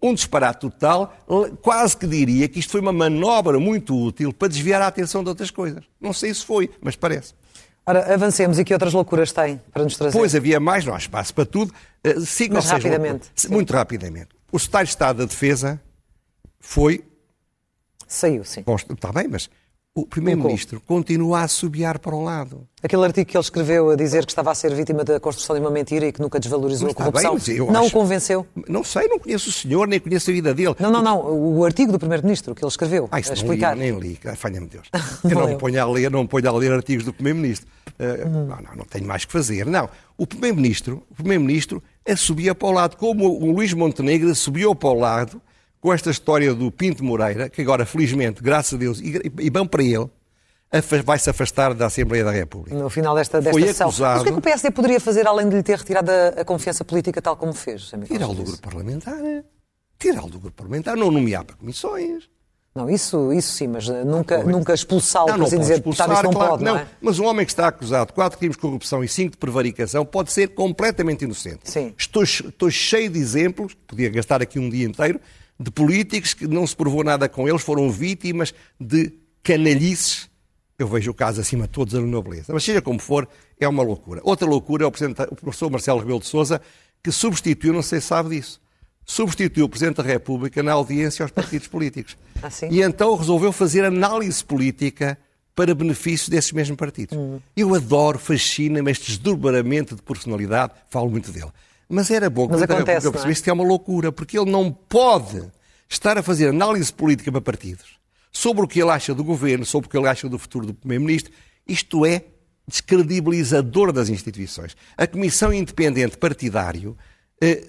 um 0.00 0.14
disparate 0.14 0.60
total. 0.60 1.16
Quase 1.60 1.96
que 1.96 2.06
diria 2.06 2.48
que 2.48 2.58
isto 2.58 2.72
foi 2.72 2.80
uma 2.80 2.92
manobra 2.92 3.58
muito 3.58 3.96
útil 3.96 4.32
para 4.32 4.48
desviar 4.48 4.80
a 4.82 4.86
atenção 4.86 5.22
de 5.22 5.28
outras 5.28 5.50
coisas. 5.50 5.84
Não 6.00 6.12
sei 6.12 6.32
se 6.32 6.44
foi, 6.44 6.70
mas 6.80 6.96
parece. 6.96 7.34
Ora, 7.84 8.12
avancemos. 8.12 8.58
E 8.58 8.64
que 8.64 8.72
outras 8.72 8.92
loucuras 8.92 9.30
tem 9.32 9.60
para 9.72 9.84
nos 9.84 9.96
trazer? 9.96 10.18
Pois, 10.18 10.34
havia 10.34 10.58
mais, 10.58 10.84
não 10.84 10.94
há 10.94 10.98
espaço 10.98 11.32
para 11.32 11.46
tudo. 11.46 11.72
Uh, 12.04 12.20
mas 12.50 12.66
rapidamente. 12.66 13.30
Muito 13.48 13.72
rapidamente. 13.72 14.35
O 14.52 14.58
secretário 14.58 14.86
de 14.86 14.90
Estado 14.90 15.18
da 15.18 15.24
Defesa 15.24 15.80
foi. 16.60 17.04
Saiu, 18.06 18.44
sim. 18.44 18.64
Está 18.90 19.12
bem, 19.12 19.28
mas 19.28 19.50
o 19.96 20.04
Primeiro-Ministro 20.04 20.78
continua 20.78 21.40
a 21.40 21.42
assobiar 21.44 21.98
para 21.98 22.14
um 22.14 22.22
lado. 22.22 22.68
Aquele 22.82 23.02
artigo 23.02 23.30
que 23.30 23.34
ele 23.34 23.42
escreveu 23.42 23.88
a 23.88 23.96
dizer 23.96 24.26
que 24.26 24.30
estava 24.30 24.50
a 24.50 24.54
ser 24.54 24.74
vítima 24.74 25.02
da 25.02 25.18
construção 25.18 25.56
de 25.56 25.62
uma 25.62 25.70
mentira 25.70 26.06
e 26.06 26.12
que 26.12 26.20
nunca 26.20 26.38
desvalorizou 26.38 26.90
a 26.90 26.94
corrupção, 26.94 27.38
bem, 27.38 27.58
não 27.58 27.80
acho... 27.80 27.88
o 27.88 27.90
convenceu? 27.90 28.46
Não 28.68 28.84
sei, 28.84 29.08
não 29.08 29.18
conheço 29.18 29.48
o 29.48 29.52
senhor, 29.52 29.88
nem 29.88 29.98
conheço 29.98 30.30
a 30.30 30.34
vida 30.34 30.52
dele. 30.52 30.76
Não, 30.78 30.90
não, 30.90 31.02
não. 31.02 31.20
O 31.24 31.64
artigo 31.64 31.92
do 31.92 31.98
Primeiro-Ministro 31.98 32.54
que 32.54 32.62
ele 32.62 32.68
escreveu 32.68 33.08
ah, 33.10 33.16
a 33.16 33.20
explicar. 33.20 33.74
Li, 33.74 33.90
nem 33.90 33.98
li, 33.98 34.18
falha-me 34.36 34.66
Deus. 34.66 34.86
Eu 35.24 35.30
não, 35.30 35.48
me 35.48 35.56
ponho 35.56 35.82
a 35.82 35.86
ler, 35.86 36.10
não 36.10 36.22
me 36.24 36.28
ponho 36.28 36.46
a 36.46 36.52
ler 36.52 36.72
artigos 36.72 37.06
do 37.06 37.14
Primeiro-Ministro. 37.14 37.66
Uh, 37.98 38.28
hum. 38.28 38.46
não, 38.48 38.56
não, 38.56 38.76
não 38.76 38.84
tenho 38.84 39.06
mais 39.06 39.24
que 39.24 39.32
fazer. 39.32 39.64
Não. 39.64 39.88
O 40.18 40.26
Primeiro-Ministro, 40.26 41.02
o 41.10 41.14
Primeiro-Ministro 41.14 41.82
subia 42.14 42.54
para 42.54 42.68
o 42.68 42.72
lado, 42.72 42.96
como 42.96 43.26
o 43.28 43.50
Luís 43.50 43.72
Montenegro 43.72 44.34
subiu 44.34 44.74
para 44.74 44.90
o 44.90 44.94
lado 44.94 45.40
com 45.80 45.92
esta 45.92 46.10
história 46.10 46.54
do 46.54 46.70
Pinto 46.70 47.04
Moreira, 47.04 47.48
que 47.48 47.62
agora, 47.62 47.86
felizmente, 47.86 48.42
graças 48.42 48.74
a 48.74 48.76
Deus, 48.76 49.00
e 49.00 49.50
bem 49.50 49.66
para 49.66 49.82
ele, 49.82 50.10
vai-se 51.04 51.30
afastar 51.30 51.74
da 51.74 51.86
Assembleia 51.86 52.24
da 52.24 52.30
República. 52.30 52.76
No 52.76 52.90
final 52.90 53.14
desta, 53.14 53.40
desta 53.40 53.52
Foi 53.52 53.62
sessão. 53.66 53.88
Acusado... 53.88 54.12
Mas 54.14 54.20
o 54.20 54.24
que 54.24 54.28
é 54.28 54.32
que 54.32 54.38
o 54.38 54.42
PSD 54.42 54.70
poderia 54.70 55.00
fazer 55.00 55.26
além 55.26 55.48
de 55.48 55.56
lhe 55.56 55.62
ter 55.62 55.78
retirado 55.78 56.10
a, 56.10 56.28
a 56.40 56.44
confiança 56.44 56.84
política 56.84 57.22
tal 57.22 57.36
como 57.36 57.52
fez? 57.52 57.92
Tirá-lo 58.06 58.34
do 58.34 58.42
grupo 58.42 58.60
parlamentar. 58.60 59.20
Tirá-lo 59.98 60.28
do 60.28 60.40
grupo 60.40 60.56
parlamentar, 60.56 60.96
não 60.96 61.10
nomear 61.10 61.44
para 61.44 61.56
comissões. 61.56 62.28
Não, 62.76 62.90
isso, 62.90 63.32
isso 63.32 63.52
sim, 63.52 63.68
mas 63.68 63.88
nunca, 63.88 64.44
nunca 64.44 64.74
expulsá-lo, 64.74 65.32
por 65.32 65.42
assim 65.44 65.58
dizer, 65.58 65.74
expulsar, 65.74 66.12
isso 66.12 66.22
não 66.22 66.30
claro 66.30 66.50
pode, 66.50 66.64
não, 66.64 66.74
não 66.74 66.80
é? 66.80 66.86
Mas 67.00 67.18
um 67.18 67.24
homem 67.24 67.46
que 67.46 67.52
está 67.52 67.68
acusado 67.68 68.08
de 68.08 68.12
quatro 68.12 68.38
crimes 68.38 68.56
de 68.56 68.60
corrupção 68.60 69.02
e 69.02 69.08
cinco 69.08 69.32
de 69.32 69.38
prevaricação 69.38 70.04
pode 70.04 70.30
ser 70.30 70.48
completamente 70.48 71.24
inocente. 71.24 71.60
Sim. 71.64 71.94
Estou, 71.96 72.22
estou 72.22 72.70
cheio 72.70 73.08
de 73.08 73.18
exemplos, 73.18 73.74
podia 73.86 74.10
gastar 74.10 74.42
aqui 74.42 74.58
um 74.58 74.68
dia 74.68 74.84
inteiro, 74.84 75.18
de 75.58 75.70
políticos 75.70 76.34
que 76.34 76.46
não 76.46 76.66
se 76.66 76.76
provou 76.76 77.02
nada 77.02 77.28
com 77.28 77.48
eles, 77.48 77.62
foram 77.62 77.90
vítimas 77.90 78.52
de 78.78 79.12
canalhices 79.42 80.28
eu 80.78 80.86
vejo 80.86 81.10
o 81.10 81.14
caso 81.14 81.40
acima 81.40 81.64
de 81.64 81.70
todos 81.70 81.94
a 81.94 82.00
nobleza. 82.00 82.52
Mas 82.52 82.62
seja 82.64 82.82
como 82.82 82.98
for, 82.98 83.26
é 83.58 83.66
uma 83.66 83.82
loucura. 83.82 84.20
Outra 84.22 84.46
loucura 84.46 84.84
é 84.84 84.86
o, 84.86 84.90
o 84.90 85.36
professor 85.36 85.70
Marcelo 85.70 86.00
Rebelo 86.00 86.20
de 86.20 86.26
Sousa, 86.26 86.60
que 87.02 87.10
substituiu, 87.10 87.72
não 87.72 87.82
sei 87.82 88.00
se 88.00 88.08
sabe 88.08 88.36
disso, 88.36 88.60
substituiu 89.06 89.66
o 89.66 89.68
Presidente 89.68 89.98
da 89.98 90.02
República 90.02 90.62
na 90.62 90.72
audiência 90.72 91.22
aos 91.22 91.30
partidos 91.30 91.68
políticos. 91.68 92.16
Ah, 92.42 92.50
e 92.70 92.82
então 92.82 93.16
resolveu 93.16 93.50
fazer 93.50 93.82
análise 93.82 94.44
política 94.44 95.18
para 95.54 95.74
benefício 95.74 96.30
desses 96.30 96.52
mesmos 96.52 96.76
partidos. 96.76 97.16
Hum. 97.16 97.40
Eu 97.56 97.74
adoro, 97.74 98.18
fascina-me 98.18 98.90
este 98.90 99.06
desdobramento 99.06 99.96
de 99.96 100.02
personalidade, 100.02 100.74
falo 100.90 101.08
muito 101.08 101.32
dele. 101.32 101.50
Mas 101.88 102.10
era 102.10 102.28
bom 102.28 102.46
que 102.46 102.52
Mas 102.52 102.62
acontece, 102.62 103.06
eu 103.06 103.12
percebesse 103.12 103.40
é? 103.40 103.44
que 103.44 103.50
é 103.50 103.52
uma 103.54 103.64
loucura, 103.64 104.12
porque 104.12 104.38
ele 104.38 104.50
não 104.50 104.70
pode 104.70 105.42
estar 105.88 106.18
a 106.18 106.22
fazer 106.22 106.48
análise 106.48 106.92
política 106.92 107.32
para 107.32 107.40
partidos 107.40 107.98
sobre 108.30 108.62
o 108.62 108.68
que 108.68 108.82
ele 108.82 108.90
acha 108.90 109.14
do 109.14 109.24
governo, 109.24 109.64
sobre 109.64 109.86
o 109.88 109.90
que 109.90 109.96
ele 109.96 110.08
acha 110.08 110.28
do 110.28 110.38
futuro 110.38 110.66
do 110.66 110.74
Primeiro-Ministro. 110.74 111.32
Isto 111.66 112.04
é 112.04 112.22
descredibilizador 112.68 113.92
das 113.92 114.10
instituições. 114.10 114.76
A 114.94 115.06
Comissão 115.06 115.54
Independente 115.54 116.18
Partidário 116.18 116.96
eh, 117.40 117.66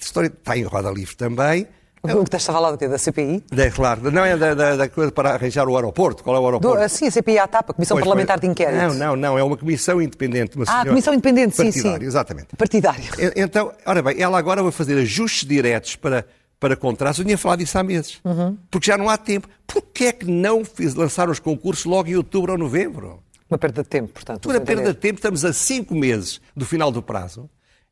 história, 0.00 0.28
está 0.28 0.56
em 0.56 0.64
roda 0.64 0.90
livre 0.90 1.16
também. 1.16 1.66
O 2.02 2.18
que 2.18 2.22
estás 2.24 2.48
a 2.48 2.52
falar 2.52 2.70
do 2.70 2.78
quê? 2.78 2.86
Da 2.86 2.98
CPI? 2.98 3.42
Da, 3.50 3.70
claro, 3.70 4.12
não 4.12 4.24
é 4.24 4.36
da, 4.36 4.54
da, 4.54 4.76
da, 4.76 4.88
coisa 4.88 5.10
para 5.10 5.30
arranjar 5.30 5.68
o 5.68 5.74
aeroporto. 5.74 6.22
Qual 6.22 6.36
é 6.36 6.38
o 6.38 6.44
aeroporto? 6.44 6.80
Do, 6.80 6.88
sim, 6.88 7.08
a 7.08 7.10
CPI 7.10 7.38
à 7.38 7.48
tapa, 7.48 7.74
Comissão 7.74 7.96
pois, 7.96 8.04
Parlamentar 8.04 8.38
de 8.38 8.46
Inquérito. 8.46 8.76
Não, 8.76 8.94
não, 8.94 9.16
não, 9.16 9.38
é 9.38 9.42
uma 9.42 9.56
comissão 9.56 10.00
independente. 10.00 10.56
Uma 10.56 10.66
ah, 10.68 10.86
Comissão 10.86 11.12
Independente, 11.12 11.56
sim, 11.56 11.72
sim. 11.72 11.96
Exatamente. 12.00 12.54
Partidário. 12.56 13.04
Então, 13.34 13.72
ora 13.84 14.02
bem, 14.02 14.20
ela 14.20 14.38
agora 14.38 14.62
vai 14.62 14.70
fazer 14.70 14.98
ajustes 14.98 15.48
diretos 15.48 15.96
para 15.96 16.24
para 16.58 16.74
contratos. 16.74 17.18
Eu 17.18 17.24
tinha 17.24 17.36
falado 17.36 17.58
disso 17.58 17.78
há 17.78 17.82
meses. 17.82 18.18
Uhum. 18.24 18.56
Porque 18.70 18.86
já 18.86 18.96
não 18.96 19.08
há 19.08 19.18
tempo. 19.18 19.48
Porquê 19.66 20.06
é 20.06 20.12
que 20.12 20.26
não 20.26 20.64
fiz, 20.64 20.94
lançar 20.94 21.28
os 21.28 21.38
concursos 21.38 21.84
logo 21.84 22.08
em 22.08 22.16
outubro 22.16 22.52
ou 22.52 22.58
novembro? 22.58 23.22
Uma 23.48 23.58
perda 23.58 23.82
de 23.82 23.88
tempo, 23.88 24.12
portanto. 24.12 24.46
Uma 24.46 24.60
perda 24.60 24.92
de 24.92 24.98
tempo. 24.98 25.16
Estamos 25.16 25.44
a 25.44 25.52
cinco 25.52 25.94
meses 25.94 26.40
do 26.56 26.64
final 26.64 26.90
do 26.90 27.02
prazo. 27.02 27.48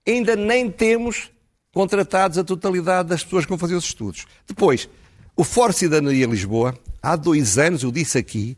Ainda 0.07 0.35
nem 0.35 0.71
temos 0.71 1.31
contratados 1.75 2.39
a 2.39 2.45
totalidade 2.45 3.11
das 3.11 3.23
pessoas 3.23 3.45
que 3.45 3.51
vão 3.51 3.59
fazer 3.59 3.75
os 3.75 3.85
estudos. 3.85 4.27
Depois, 4.47 4.89
o 5.37 5.45
Fórum 5.45 5.73
Cidadania 5.73 6.27
Lisboa, 6.27 6.79
há 7.03 7.17
dois 7.17 7.59
anos, 7.59 7.83
eu 7.83 7.93
disse 7.93 8.17
aqui, 8.17 8.57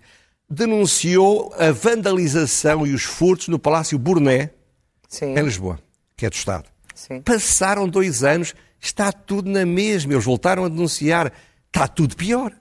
denunciou 0.48 1.52
a 1.58 1.72
vandalização 1.72 2.86
e 2.86 2.94
os 2.94 3.02
furtos 3.02 3.48
no 3.48 3.58
Palácio 3.58 3.98
Burné, 3.98 4.50
Sim. 5.08 5.36
em 5.36 5.42
Lisboa, 5.42 5.80
que 6.16 6.26
é 6.26 6.30
do 6.30 6.34
Estado. 6.34 6.68
Sim. 6.94 7.20
Passaram 7.22 7.88
dois 7.88 8.22
anos 8.22 8.54
Está 8.80 9.10
tudo 9.10 9.50
na 9.50 9.66
mesma. 9.66 10.12
Eles 10.12 10.24
voltaram 10.24 10.64
a 10.64 10.68
denunciar. 10.68 11.32
Está 11.66 11.88
tudo 11.88 12.16
pior. 12.16 12.52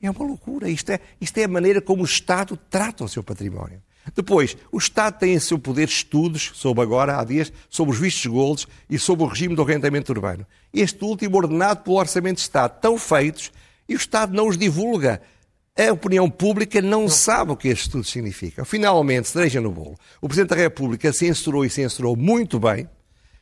É 0.00 0.10
uma 0.10 0.24
loucura. 0.24 0.68
Isto 0.68 0.92
é, 0.92 1.00
isto 1.20 1.38
é 1.38 1.44
a 1.44 1.48
maneira 1.48 1.80
como 1.80 2.02
o 2.02 2.06
Estado 2.06 2.56
trata 2.70 3.04
o 3.04 3.08
seu 3.08 3.22
património. 3.22 3.82
Depois, 4.14 4.56
o 4.70 4.78
Estado 4.78 5.18
tem 5.18 5.34
em 5.34 5.38
seu 5.38 5.58
poder 5.58 5.88
estudos, 5.88 6.50
sobre 6.54 6.82
agora, 6.82 7.18
há 7.18 7.24
dias, 7.24 7.52
sobre 7.70 7.94
os 7.94 8.00
vistos 8.00 8.26
golds 8.26 8.66
e 8.90 8.98
sobre 8.98 9.24
o 9.24 9.28
regime 9.28 9.54
do 9.54 9.62
arrendamento 9.62 10.10
urbano. 10.10 10.46
Este 10.72 11.04
último 11.04 11.36
ordenado 11.36 11.82
pelo 11.82 11.96
Orçamento 11.96 12.36
de 12.36 12.42
Estado, 12.42 12.80
tão 12.80 12.98
feitos, 12.98 13.52
e 13.88 13.94
o 13.94 13.96
Estado 13.96 14.34
não 14.34 14.48
os 14.48 14.58
divulga. 14.58 15.22
A 15.78 15.92
opinião 15.92 16.28
pública 16.28 16.82
não 16.82 17.08
sabe 17.08 17.52
o 17.52 17.56
que 17.56 17.68
estes 17.68 17.86
estudos 17.86 18.10
significam. 18.10 18.64
Finalmente, 18.64 19.28
cereja 19.28 19.60
no 19.60 19.70
bolo. 19.70 19.96
O 20.20 20.28
Presidente 20.28 20.50
da 20.50 20.56
República 20.56 21.12
censurou 21.12 21.64
e 21.64 21.70
censurou 21.70 22.14
muito 22.16 22.58
bem, 22.58 22.88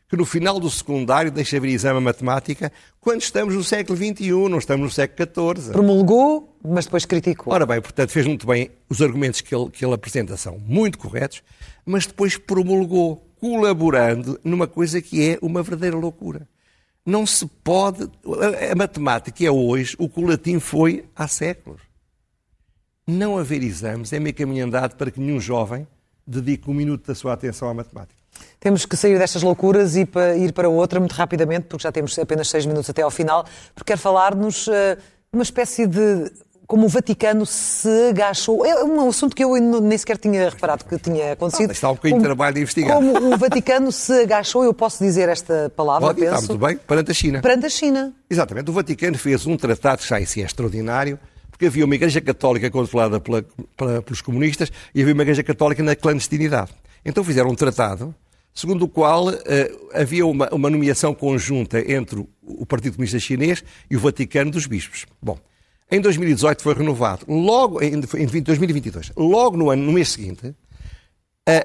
que 0.09 0.17
no 0.17 0.25
final 0.25 0.61
do 0.61 0.69
secundário 0.69 1.31
deixa 1.31 1.59
vir 1.59 1.71
exame 1.71 2.01
matemática 2.01 2.71
quando 3.01 3.23
estamos 3.23 3.55
no 3.55 3.65
século 3.65 3.97
XXI, 3.97 4.49
não 4.49 4.59
estamos 4.59 4.85
no 4.85 4.91
século 4.91 5.55
XIV. 5.55 5.73
Promulgou, 5.73 6.50
mas 6.63 6.85
depois 6.85 7.05
criticou. 7.05 7.53
Ora 7.53 7.67
bem, 7.67 7.81
portanto, 7.81 8.11
fez 8.11 8.27
muito 8.27 8.47
bem. 8.47 8.71
Os 8.89 9.01
argumentos 9.01 9.41
que 9.41 9.55
ele, 9.55 9.71
que 9.71 9.85
ele 9.85 9.95
apresenta 9.95 10.37
são 10.37 10.59
muito 10.59 10.99
corretos, 10.99 11.43
mas 11.85 12.07
depois 12.07 12.37
promulgou, 12.37 13.27
colaborando 13.41 14.39
numa 14.45 14.67
coisa 14.67 15.01
que 15.01 15.31
é 15.31 15.39
uma 15.41 15.63
verdadeira 15.63 15.97
loucura. 15.97 16.47
Não 17.05 17.27
se 17.27 17.47
pode. 17.47 18.03
A, 18.03 18.73
a 18.73 18.77
matemática 18.77 19.45
é 19.45 19.51
hoje 19.51 19.97
o 19.99 20.09
que 20.09 20.21
o 20.21 20.27
latim 20.27 20.61
foi 20.61 21.05
há 21.17 21.27
séculos. 21.27 21.81
Não 23.07 23.39
haver 23.39 23.63
exames 23.63 24.13
é 24.13 24.21
meio 24.21 24.35
caminho 24.35 24.67
andado 24.67 24.97
para 24.97 25.11
que 25.11 25.19
nenhum 25.19 25.41
jovem 25.41 25.87
dedique 26.27 26.71
um 26.71 26.75
minuto 26.75 27.07
da 27.07 27.15
sua 27.15 27.33
atenção 27.33 27.69
à 27.69 27.75
matemática. 27.75 28.21
Temos 28.61 28.87
que 28.87 28.97
sair 28.97 29.19
destas 29.19 29.43
loucuras 29.43 29.97
e 29.97 30.05
para, 30.05 30.37
ir 30.37 30.53
para 30.53 30.69
outra 30.69 31.01
muito 31.01 31.13
rapidamente, 31.13 31.67
porque 31.67 31.83
já 31.83 31.91
temos 31.91 32.19
apenas 32.19 32.49
seis 32.49 32.65
minutos 32.67 32.89
até 32.89 33.03
ao 33.03 33.11
final, 33.11 33.45
porque 33.75 33.89
quero 33.89 34.01
falar-nos 34.01 34.67
uh, 34.69 34.73
uma 35.33 35.43
espécie 35.43 35.87
de 35.87 36.31
como 36.71 36.87
o 36.87 36.89
Vaticano 36.89 37.45
se 37.45 38.11
agachou. 38.11 38.65
É 38.65 38.85
um 38.85 39.09
assunto 39.09 39.35
que 39.35 39.43
eu 39.43 39.57
nem 39.57 39.99
sequer 39.99 40.17
tinha 40.17 40.49
reparado 40.49 40.85
que 40.85 40.97
tinha 41.01 41.33
acontecido. 41.33 41.71
Ah, 41.71 41.73
está 41.73 41.91
um 41.91 41.95
bocadinho 41.95 42.21
como, 42.21 42.23
de 42.23 42.29
trabalho 42.29 42.55
de 42.55 42.61
investigar. 42.61 42.95
Como 42.95 43.35
o 43.35 43.37
Vaticano 43.37 43.91
se 43.91 44.13
agachou, 44.23 44.63
eu 44.63 44.73
posso 44.73 45.03
dizer 45.03 45.29
esta 45.29 45.73
palavra, 45.75 46.07
Pode, 46.07 46.21
penso. 46.21 46.33
Está 46.33 46.47
muito 46.47 46.65
bem, 46.65 46.77
perante 46.77 47.11
a 47.11 47.15
China. 47.15 47.41
Perante 47.41 47.67
a 47.67 47.69
China. 47.69 48.15
Exatamente. 48.31 48.71
O 48.71 48.73
Vaticano 48.73 49.19
fez 49.19 49.49
um 49.49 49.57
tratado 49.57 50.01
que 50.01 50.09
já 50.09 50.21
em 50.21 50.25
si 50.25 50.43
é 50.43 50.45
extraordinário, 50.45 51.19
porque 51.51 51.67
havia 51.67 51.85
uma 51.85 51.95
igreja 51.97 52.21
católica 52.21 52.71
controlada 52.71 53.19
pela, 53.19 53.45
pela, 53.77 54.01
pelos 54.03 54.23
comunistas 54.23 54.71
e 54.95 55.03
havia 55.03 55.13
uma 55.13 55.23
igreja 55.23 55.43
católica 55.43 55.83
na 55.83 55.97
clandestinidade. 55.97 56.71
Então 57.05 57.25
fizeram 57.25 57.51
um 57.51 57.55
tratado 57.57 58.15
segundo 58.55 58.85
o 58.85 58.89
qual 58.89 59.29
uh, 59.29 59.35
havia 59.93 60.25
uma, 60.25 60.49
uma, 60.51 60.71
nomeação 60.71 61.15
conjunta 61.15 61.81
entre 61.81 62.25
o 62.43 62.65
Partido 62.65 62.93
Comunista 62.93 63.19
Chinês 63.19 63.65
e 63.91 63.97
o 63.97 64.01
Vaticano 64.01 64.53
dos 64.53 64.67
bispos. 64.67 65.05
Bom, 65.21 65.37
em 65.91 66.01
2018 66.01 66.63
foi 66.63 66.75
renovado. 66.75 67.25
Logo, 67.29 67.83
em, 67.83 67.95
em 67.95 68.43
2022, 68.43 69.13
logo 69.17 69.57
no, 69.57 69.71
ano, 69.71 69.83
no 69.83 69.93
mês 69.93 70.11
seguinte, 70.11 70.55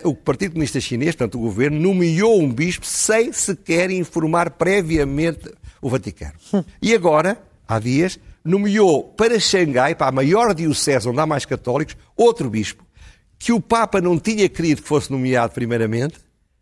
o 0.04 0.16
Partido 0.16 0.52
Comunista 0.52 0.80
Chinês, 0.80 1.16
portanto 1.16 1.38
o 1.38 1.42
governo, 1.42 1.80
nomeou 1.80 2.42
um 2.42 2.52
bispo 2.52 2.86
sem 2.86 3.32
sequer 3.32 3.92
informar 3.92 4.52
previamente 4.52 5.52
o 5.82 5.90
Vaticano. 5.90 6.34
E 6.82 6.94
agora, 6.94 7.42
há 7.68 7.80
dias, 7.80 8.20
nomeou 8.44 9.04
para 9.04 9.40
Xangai, 9.40 9.96
para 9.96 10.08
a 10.08 10.12
maior 10.12 10.54
diocese 10.54 11.08
onde 11.08 11.20
há 11.20 11.26
mais 11.26 11.46
católicos, 11.46 11.96
outro 12.16 12.50
bispo, 12.50 12.84
que 13.38 13.52
o 13.52 13.62
Papa 13.62 14.02
não 14.02 14.18
tinha 14.18 14.48
querido 14.50 14.82
que 14.82 14.88
fosse 14.88 15.12
nomeado 15.12 15.54
primeiramente, 15.54 16.20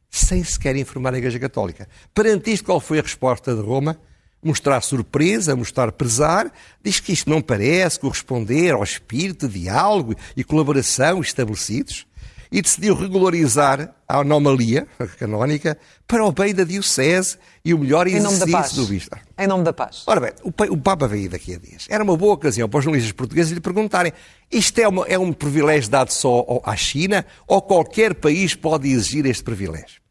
sem 0.09 0.43
sequer 0.43 0.75
informar 0.75 1.13
a 1.13 1.17
Igreja 1.17 1.39
Católica. 1.39 1.87
Perante 2.13 2.51
isto, 2.51 2.65
qual 2.65 2.79
foi 2.79 2.99
a 2.99 3.01
resposta 3.01 3.55
de 3.55 3.61
Roma? 3.61 3.97
Mostrar 4.43 4.81
surpresa, 4.81 5.55
mostrar 5.55 5.91
pesar, 5.91 6.51
diz 6.83 6.99
que 6.99 7.13
isto 7.13 7.29
não 7.29 7.41
parece 7.41 7.99
corresponder 7.99 8.73
ao 8.73 8.83
espírito 8.83 9.47
de 9.47 9.61
diálogo 9.61 10.15
e 10.35 10.43
colaboração 10.43 11.21
estabelecidos 11.21 12.05
e 12.53 12.61
decidiu 12.61 12.93
regularizar 12.93 13.95
a 14.07 14.19
anomalia 14.19 14.87
canónica 15.17 15.75
para 16.07 16.23
o 16.23 16.31
bem 16.31 16.53
da 16.53 16.63
Diocese 16.63 17.35
e 17.65 17.73
o 17.73 17.79
melhor 17.79 18.05
exercício 18.05 18.75
do 18.75 18.85
bispo. 18.85 19.17
Em 19.39 19.47
nome 19.47 19.63
da 19.63 19.73
paz. 19.73 20.03
Ora 20.05 20.19
bem, 20.21 20.31
o 20.43 20.77
Papa 20.77 21.07
veio 21.07 21.31
daqui 21.31 21.55
a 21.55 21.57
dias. 21.57 21.87
Era 21.89 22.03
uma 22.03 22.15
boa 22.15 22.35
ocasião 22.35 22.69
para 22.69 22.77
os 22.77 22.83
jornalistas 22.83 23.11
portugueses 23.11 23.51
lhe 23.51 23.59
perguntarem 23.59 24.13
isto 24.51 24.77
é, 24.77 24.87
uma, 24.87 25.03
é 25.07 25.17
um 25.17 25.33
privilégio 25.33 25.89
dado 25.89 26.11
só 26.11 26.45
à 26.63 26.75
China 26.75 27.25
ou 27.47 27.59
qualquer 27.59 28.13
país 28.13 28.53
pode 28.53 28.87
exigir 28.87 29.25
este 29.25 29.43
privilégio? 29.43 30.02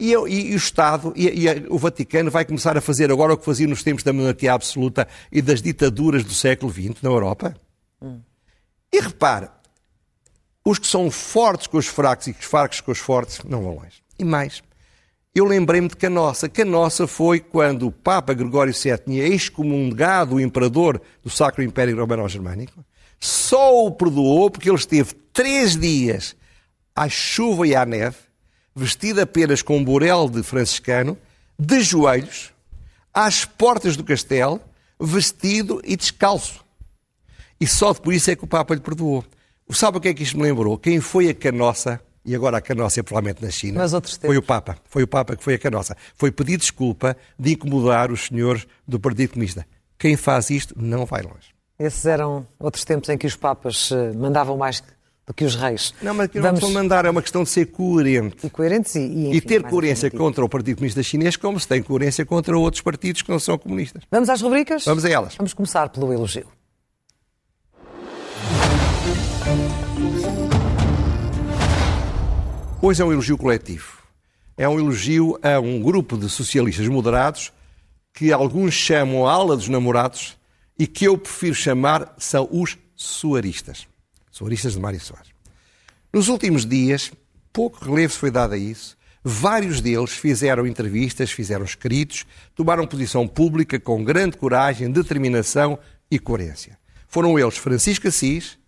E, 0.00 0.10
eu, 0.10 0.26
e, 0.26 0.50
e, 0.50 0.54
o 0.54 0.56
Estado 0.56 1.12
e, 1.14 1.46
e, 1.46 1.66
o 1.68 1.76
Vaticano 1.76 2.30
vai 2.30 2.46
começar 2.46 2.74
a 2.74 2.80
fazer 2.80 3.12
agora 3.12 3.34
o 3.34 3.36
que 3.36 3.44
fazia 3.44 3.66
nos 3.66 3.82
tempos 3.82 4.02
da 4.02 4.14
monarquia 4.14 4.54
absoluta 4.54 5.06
e 5.30 5.42
das 5.42 5.60
ditaduras 5.60 6.24
do 6.24 6.32
século 6.32 6.72
XX 6.72 7.02
na 7.02 7.10
Europa? 7.10 7.54
Hum. 8.00 8.20
E 8.90 8.98
repare, 8.98 9.50
os 10.64 10.78
que 10.78 10.86
são 10.86 11.10
fortes 11.10 11.66
com 11.66 11.76
os 11.76 11.86
fracos 11.86 12.28
e 12.28 12.30
os 12.30 12.46
fracos 12.46 12.80
com 12.80 12.90
os 12.90 12.98
fortes 12.98 13.40
não 13.44 13.62
vão 13.62 13.74
longe. 13.74 14.02
E 14.18 14.24
mais, 14.24 14.62
eu 15.34 15.44
lembrei-me 15.44 15.88
de 15.88 15.96
Canossa. 15.96 16.48
Canossa 16.48 17.06
foi 17.06 17.38
quando 17.38 17.86
o 17.86 17.92
Papa 17.92 18.32
Gregório 18.32 18.72
VII 18.72 18.96
tinha 19.04 19.26
excomungado 19.26 20.36
o 20.36 20.40
imperador 20.40 20.98
do 21.22 21.28
Sacro 21.28 21.62
Império 21.62 22.00
Romano-Germânico. 22.00 22.82
Só 23.20 23.84
o 23.84 23.90
perdoou 23.90 24.50
porque 24.50 24.70
ele 24.70 24.78
esteve 24.78 25.12
três 25.30 25.76
dias 25.76 26.34
à 26.96 27.06
chuva 27.06 27.66
e 27.66 27.76
à 27.76 27.84
neve, 27.84 28.16
vestido 28.74 29.20
apenas 29.20 29.62
com 29.62 29.76
um 29.78 29.84
burel 29.84 30.28
de 30.28 30.42
franciscano, 30.42 31.16
de 31.58 31.80
joelhos, 31.80 32.52
às 33.12 33.44
portas 33.44 33.96
do 33.96 34.04
castelo, 34.04 34.60
vestido 34.98 35.80
e 35.84 35.96
descalço. 35.96 36.64
E 37.60 37.66
só 37.66 37.92
depois 37.92 38.18
isso 38.18 38.30
é 38.30 38.36
que 38.36 38.44
o 38.44 38.46
Papa 38.46 38.74
lhe 38.74 38.80
perdoou. 38.80 39.24
Sabe 39.70 39.98
o 39.98 40.00
que 40.00 40.08
é 40.08 40.14
que 40.14 40.22
isto 40.22 40.36
me 40.36 40.42
lembrou? 40.42 40.76
Quem 40.78 41.00
foi 41.00 41.28
a 41.28 41.34
canossa, 41.34 42.00
e 42.24 42.34
agora 42.34 42.58
a 42.58 42.60
canossa 42.60 43.00
é 43.00 43.02
provavelmente 43.02 43.42
na 43.42 43.50
China, 43.50 43.80
foi 44.20 44.36
o 44.36 44.42
Papa. 44.42 44.78
Foi 44.84 45.02
o 45.02 45.06
Papa 45.06 45.36
que 45.36 45.44
foi 45.44 45.54
a 45.54 45.58
canossa. 45.58 45.96
Foi 46.16 46.32
pedir 46.32 46.56
desculpa 46.56 47.16
de 47.38 47.52
incomodar 47.52 48.10
os 48.10 48.26
senhores 48.26 48.66
do 48.86 48.98
Partido 48.98 49.32
Comunista. 49.32 49.66
Quem 49.98 50.16
faz 50.16 50.50
isto 50.50 50.74
não 50.76 51.04
vai 51.04 51.22
longe. 51.22 51.54
Esses 51.78 52.04
eram 52.04 52.46
outros 52.58 52.84
tempos 52.84 53.08
em 53.08 53.16
que 53.16 53.26
os 53.26 53.36
Papas 53.36 53.90
eh, 53.92 54.12
mandavam 54.12 54.56
mais 54.56 54.82
do 55.30 55.34
que 55.34 55.44
os 55.44 55.54
reis. 55.54 55.94
Não, 56.02 56.12
mas 56.12 56.26
aqui 56.26 56.40
não 56.40 56.46
Vamos... 56.46 56.62
é 56.62 56.72
mandar, 56.72 57.04
é 57.04 57.10
uma 57.10 57.22
questão 57.22 57.44
de 57.44 57.48
ser 57.50 57.66
coerente. 57.66 58.44
E 58.44 58.50
coerentes 58.50 58.96
e, 58.96 58.98
e, 58.98 59.28
enfim, 59.28 59.36
e 59.36 59.40
ter 59.40 59.62
coerência 59.62 60.10
contra 60.10 60.44
o 60.44 60.48
Partido 60.48 60.76
Comunista 60.76 61.02
Chinês 61.04 61.36
como 61.36 61.58
se 61.58 61.68
tem 61.68 61.80
coerência 61.80 62.26
contra 62.26 62.58
outros 62.58 62.82
partidos 62.82 63.22
que 63.22 63.30
não 63.30 63.38
são 63.38 63.56
comunistas. 63.56 64.02
Vamos 64.10 64.28
às 64.28 64.42
rubricas? 64.42 64.84
Vamos 64.84 65.04
a 65.04 65.08
elas. 65.08 65.36
Vamos 65.36 65.54
começar 65.54 65.88
pelo 65.88 66.12
elogio. 66.12 66.46
Hoje 72.82 73.02
é 73.02 73.04
um 73.04 73.12
elogio 73.12 73.38
coletivo. 73.38 73.98
É 74.56 74.68
um 74.68 74.80
elogio 74.80 75.38
a 75.42 75.60
um 75.60 75.80
grupo 75.80 76.18
de 76.18 76.28
socialistas 76.28 76.88
moderados 76.88 77.52
que 78.12 78.32
alguns 78.32 78.74
chamam 78.74 79.28
a 79.28 79.32
ala 79.32 79.56
dos 79.56 79.68
namorados 79.68 80.36
e 80.76 80.88
que 80.88 81.04
eu 81.04 81.16
prefiro 81.16 81.54
chamar 81.54 82.14
são 82.18 82.48
os 82.50 82.76
soaristas. 82.96 83.89
Soaristas 84.40 84.72
de 84.72 84.80
Mário 84.80 84.98
Soares. 84.98 85.32
Nos 86.10 86.28
últimos 86.28 86.64
dias, 86.64 87.12
pouco 87.52 87.84
relevo 87.84 88.14
foi 88.14 88.30
dado 88.30 88.54
a 88.54 88.56
isso. 88.56 88.96
Vários 89.22 89.82
deles 89.82 90.12
fizeram 90.12 90.66
entrevistas, 90.66 91.30
fizeram 91.30 91.62
escritos, 91.62 92.24
tomaram 92.54 92.86
posição 92.86 93.28
pública 93.28 93.78
com 93.78 94.02
grande 94.02 94.38
coragem, 94.38 94.90
determinação 94.90 95.78
e 96.10 96.18
coerência. 96.18 96.78
Foram 97.06 97.38
eles 97.38 97.58
Francisco 97.58 98.08
Assis, 98.08 98.58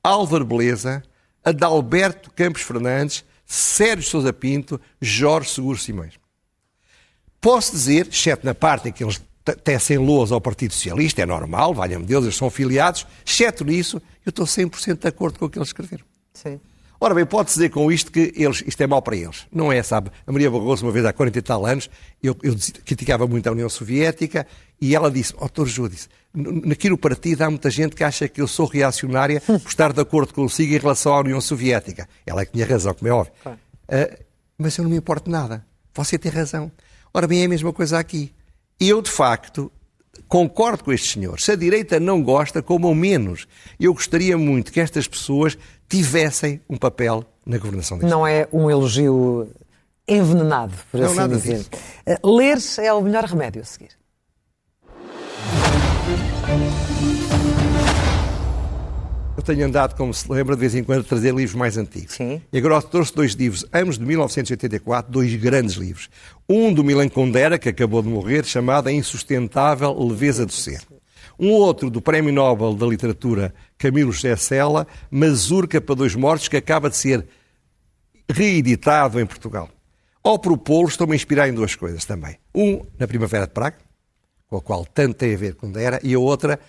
Álvaro 0.00 0.44
Beleza, 0.44 1.02
Adalberto 1.44 2.30
Campos 2.30 2.62
Fernandes, 2.62 3.24
Sérgio 3.44 4.08
Sousa 4.08 4.32
Pinto, 4.32 4.80
Jorge 5.00 5.50
Seguro 5.50 5.76
Simões. 5.76 6.14
Posso 7.40 7.72
dizer, 7.72 8.06
exceto 8.06 8.46
na 8.46 8.54
parte 8.54 8.88
em 8.88 8.92
que 8.92 9.02
eles 9.02 9.20
tecem 9.64 9.98
loas 9.98 10.32
ao 10.32 10.40
Partido 10.40 10.74
Socialista, 10.74 11.22
é 11.22 11.26
normal, 11.26 11.74
valha-me 11.74 12.04
Deus, 12.04 12.24
eles 12.24 12.36
são 12.36 12.50
filiados, 12.50 13.06
exceto 13.24 13.64
nisso, 13.64 14.00
eu 14.24 14.30
estou 14.30 14.46
100% 14.46 14.98
de 14.98 15.08
acordo 15.08 15.38
com 15.38 15.46
o 15.46 15.50
que 15.50 15.58
eles 15.58 15.68
escreveram. 15.68 16.04
Sim. 16.32 16.60
Ora 17.02 17.14
bem, 17.14 17.24
pode-se 17.24 17.56
dizer 17.56 17.70
com 17.70 17.90
isto 17.90 18.12
que 18.12 18.30
eles, 18.36 18.62
isto 18.66 18.82
é 18.82 18.86
mau 18.86 19.00
para 19.00 19.16
eles. 19.16 19.46
Não 19.50 19.72
é, 19.72 19.82
sabe? 19.82 20.10
A 20.26 20.30
Maria 20.30 20.50
Barroso, 20.50 20.84
uma 20.84 20.92
vez 20.92 21.02
há 21.06 21.14
40 21.14 21.38
e 21.38 21.42
tal 21.42 21.64
anos, 21.64 21.88
eu, 22.22 22.36
eu 22.42 22.54
criticava 22.84 23.26
muito 23.26 23.46
a 23.46 23.52
União 23.52 23.70
Soviética 23.70 24.46
e 24.78 24.94
ela 24.94 25.10
disse, 25.10 25.32
ó, 25.38 25.48
oh, 25.56 25.64
Júlio, 25.64 25.92
disse, 25.92 26.08
naquilo 26.34 26.98
partido 26.98 27.40
há 27.40 27.48
muita 27.48 27.70
gente 27.70 27.96
que 27.96 28.04
acha 28.04 28.28
que 28.28 28.42
eu 28.42 28.46
sou 28.46 28.66
reacionária 28.66 29.40
por 29.40 29.56
estar 29.66 29.94
de 29.94 30.00
acordo 30.00 30.34
consigo 30.34 30.74
em 30.74 30.78
relação 30.78 31.14
à 31.14 31.20
União 31.20 31.40
Soviética. 31.40 32.06
Ela 32.26 32.42
é 32.42 32.44
que 32.44 32.52
tinha 32.52 32.66
razão, 32.66 32.92
como 32.92 33.08
é 33.08 33.12
óbvio. 33.12 33.32
Uh, 33.46 34.24
mas 34.58 34.76
eu 34.76 34.84
não 34.84 34.90
me 34.90 34.98
importo 34.98 35.30
nada. 35.30 35.64
Você 35.94 36.18
tem 36.18 36.30
razão. 36.30 36.70
Ora 37.14 37.26
bem, 37.26 37.40
é 37.40 37.46
a 37.46 37.48
mesma 37.48 37.72
coisa 37.72 37.98
aqui. 37.98 38.30
Eu, 38.80 39.02
de 39.02 39.10
facto, 39.10 39.70
concordo 40.26 40.84
com 40.84 40.92
estes 40.92 41.12
senhores. 41.12 41.44
Se 41.44 41.52
a 41.52 41.56
direita 41.56 42.00
não 42.00 42.22
gosta, 42.22 42.62
como 42.62 42.86
ao 42.86 42.94
menos. 42.94 43.46
Eu 43.78 43.92
gostaria 43.92 44.38
muito 44.38 44.72
que 44.72 44.80
estas 44.80 45.06
pessoas 45.06 45.58
tivessem 45.88 46.60
um 46.68 46.76
papel 46.76 47.24
na 47.44 47.58
governação 47.58 47.98
deste 47.98 48.10
Não 48.10 48.26
é 48.26 48.48
um 48.52 48.70
elogio 48.70 49.50
envenenado, 50.08 50.72
por 50.90 51.00
não, 51.00 51.06
assim 51.06 51.28
dizer. 51.28 51.56
Disso. 51.58 51.70
Eh, 52.06 52.18
ler 52.24 52.58
é 52.78 52.92
o 52.92 53.02
melhor 53.02 53.24
remédio 53.24 53.60
a 53.60 53.64
seguir. 53.64 53.99
Eu 59.40 59.42
tenho 59.42 59.66
andado, 59.66 59.96
como 59.96 60.12
se 60.12 60.30
lembra, 60.30 60.54
de 60.54 60.60
vez 60.60 60.74
em 60.74 60.84
quando, 60.84 61.00
a 61.00 61.02
trazer 61.02 61.34
livros 61.34 61.54
mais 61.54 61.78
antigos. 61.78 62.14
Sim. 62.14 62.42
E 62.52 62.58
agora 62.58 62.82
trouxe 62.82 63.14
dois 63.14 63.32
livros, 63.32 63.64
ambos 63.72 63.96
de 63.96 64.04
1984, 64.04 65.10
dois 65.10 65.34
grandes 65.36 65.76
livros. 65.76 66.10
Um 66.46 66.70
do 66.70 66.84
Milan 66.84 67.08
Kundera, 67.08 67.58
que 67.58 67.70
acabou 67.70 68.02
de 68.02 68.08
morrer, 68.10 68.44
chamado 68.44 68.88
A 68.88 68.92
Insustentável 68.92 69.96
Leveza 69.98 70.44
do 70.44 70.52
Ser. 70.52 70.82
Um 71.38 71.52
outro 71.52 71.88
do 71.88 72.02
Prémio 72.02 72.30
Nobel 72.30 72.74
da 72.74 72.86
Literatura, 72.86 73.54
Camilo 73.78 74.12
José 74.12 74.36
Sela, 74.36 74.86
Mazurca 75.10 75.80
para 75.80 75.94
Dois 75.94 76.14
Mortos, 76.14 76.46
que 76.46 76.58
acaba 76.58 76.90
de 76.90 76.98
ser 76.98 77.26
reeditado 78.30 79.18
em 79.18 79.24
Portugal. 79.24 79.70
Ao 80.22 80.38
propô-lo, 80.38 80.88
estou-me 80.88 81.14
a 81.14 81.16
inspirar 81.16 81.48
em 81.48 81.54
duas 81.54 81.74
coisas 81.74 82.04
também. 82.04 82.36
Um, 82.54 82.84
na 82.98 83.08
Primavera 83.08 83.46
de 83.46 83.54
Praga, 83.54 83.78
com 84.48 84.58
a 84.58 84.60
qual 84.60 84.84
tanto 84.84 85.14
tem 85.14 85.32
a 85.32 85.38
ver 85.38 85.54
com 85.54 85.68
Kundera, 85.68 85.98
e 86.02 86.12
a 86.12 86.18
outra, 86.18 86.60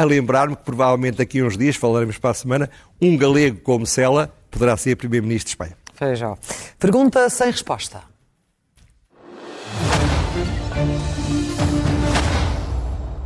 a 0.00 0.04
lembrar-me 0.04 0.54
que 0.54 0.62
provavelmente 0.62 1.16
daqui 1.16 1.40
a 1.40 1.44
uns 1.44 1.58
dias, 1.58 1.74
falaremos 1.74 2.18
para 2.18 2.30
a 2.30 2.34
semana, 2.34 2.70
um 3.02 3.16
galego 3.16 3.58
como 3.62 3.84
Sela 3.84 4.32
poderá 4.48 4.76
ser 4.76 4.94
Primeiro-Ministro 4.94 5.46
de 5.46 5.50
Espanha. 5.50 5.76
Veja. 5.98 6.38
Pergunta 6.78 7.28
sem 7.28 7.50
resposta. 7.50 8.04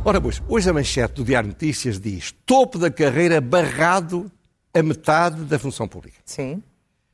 Ora, 0.03 0.19
pois, 0.19 0.41
hoje 0.49 0.67
a 0.67 0.73
manchete 0.73 1.13
do 1.13 1.23
Diário 1.23 1.49
Notícias 1.49 1.99
diz 1.99 2.33
topo 2.43 2.79
da 2.79 2.89
carreira 2.89 3.39
barrado 3.39 4.31
a 4.73 4.81
metade 4.81 5.43
da 5.43 5.59
função 5.59 5.87
pública. 5.87 6.17
Sim. 6.25 6.63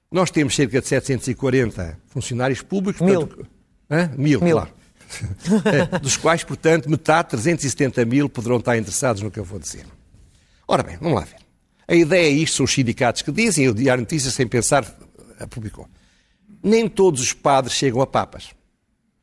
Nós 0.10 0.32
temos 0.32 0.56
cerca 0.56 0.80
de 0.80 0.88
740 0.88 2.00
funcionários 2.08 2.62
públicos. 2.62 3.02
Mil. 3.02 3.28
Portanto, 3.28 3.46
hã? 3.92 4.10
Mil, 4.18 4.40
Mil. 4.40 4.56
claro. 4.56 4.79
É, 5.66 6.00
dos 6.00 6.18
quais, 6.18 6.44
portanto, 6.44 6.90
metade, 6.90 7.30
370 7.30 8.06
mil, 8.06 8.30
poderão 8.30 8.58
estar 8.58 8.78
interessados 8.78 9.22
no 9.22 9.32
que 9.32 9.40
eu 9.40 9.44
vou 9.44 9.60
dizer. 9.60 9.86
Ora 10.68 10.84
bem, 10.84 10.98
vamos 10.98 11.16
lá 11.20 11.26
ver. 11.26 11.38
A 11.88 11.96
ideia 11.96 12.28
é 12.28 12.30
isto, 12.30 12.58
são 12.58 12.64
os 12.66 12.72
sindicatos 12.72 13.24
que 13.24 13.32
dizem, 13.32 13.66
e 13.66 13.70
o 13.70 13.74
Diário 13.74 14.02
Notícias, 14.02 14.34
sem 14.34 14.48
pensar, 14.48 14.86
publicou. 15.50 15.88
Nem 16.62 16.88
todos 16.88 17.22
os 17.22 17.34
padres 17.34 17.76
chegam 17.76 18.02
a 18.02 18.08
papas. 18.08 18.50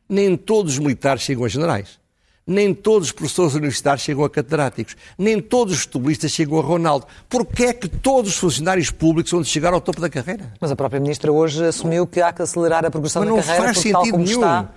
Nem 0.09 0.37
todos 0.37 0.75
os 0.75 0.79
militares 0.79 1.23
chegam 1.23 1.45
a 1.45 1.49
generais. 1.49 1.99
Nem 2.47 2.73
todos 2.73 3.09
os 3.09 3.13
professores 3.13 3.55
universitários 3.55 4.03
chegam 4.03 4.25
a 4.25 4.31
catedráticos. 4.31 4.97
Nem 5.19 5.41
todos 5.41 5.75
os 5.75 5.81
futebolistas 5.83 6.31
chegam 6.31 6.59
a 6.59 6.63
Ronaldo. 6.63 7.07
Porquê 7.29 7.65
é 7.65 7.73
que 7.73 7.89
todos 7.89 8.31
os 8.33 8.37
funcionários 8.37 8.91
públicos 8.91 9.33
vão 9.33 9.43
chegar 9.43 9.73
ao 9.73 9.81
topo 9.81 10.01
da 10.01 10.09
carreira? 10.09 10.53
Mas 10.61 10.71
a 10.71 10.77
própria 10.77 11.01
Ministra 11.01 11.33
hoje 11.33 11.65
assumiu 11.65 12.07
que 12.07 12.21
há 12.21 12.33
que 12.33 12.43
acelerar 12.43 12.85
a 12.85 12.91
progressão 12.91 13.25
Mas 13.25 13.31
da 13.31 13.43
carreira. 13.43 13.67
Mas 13.67 13.77
não 13.77 13.83
faz 13.83 14.03
sentido 14.05 14.19
nenhum. 14.19 14.41
Está, 14.41 14.71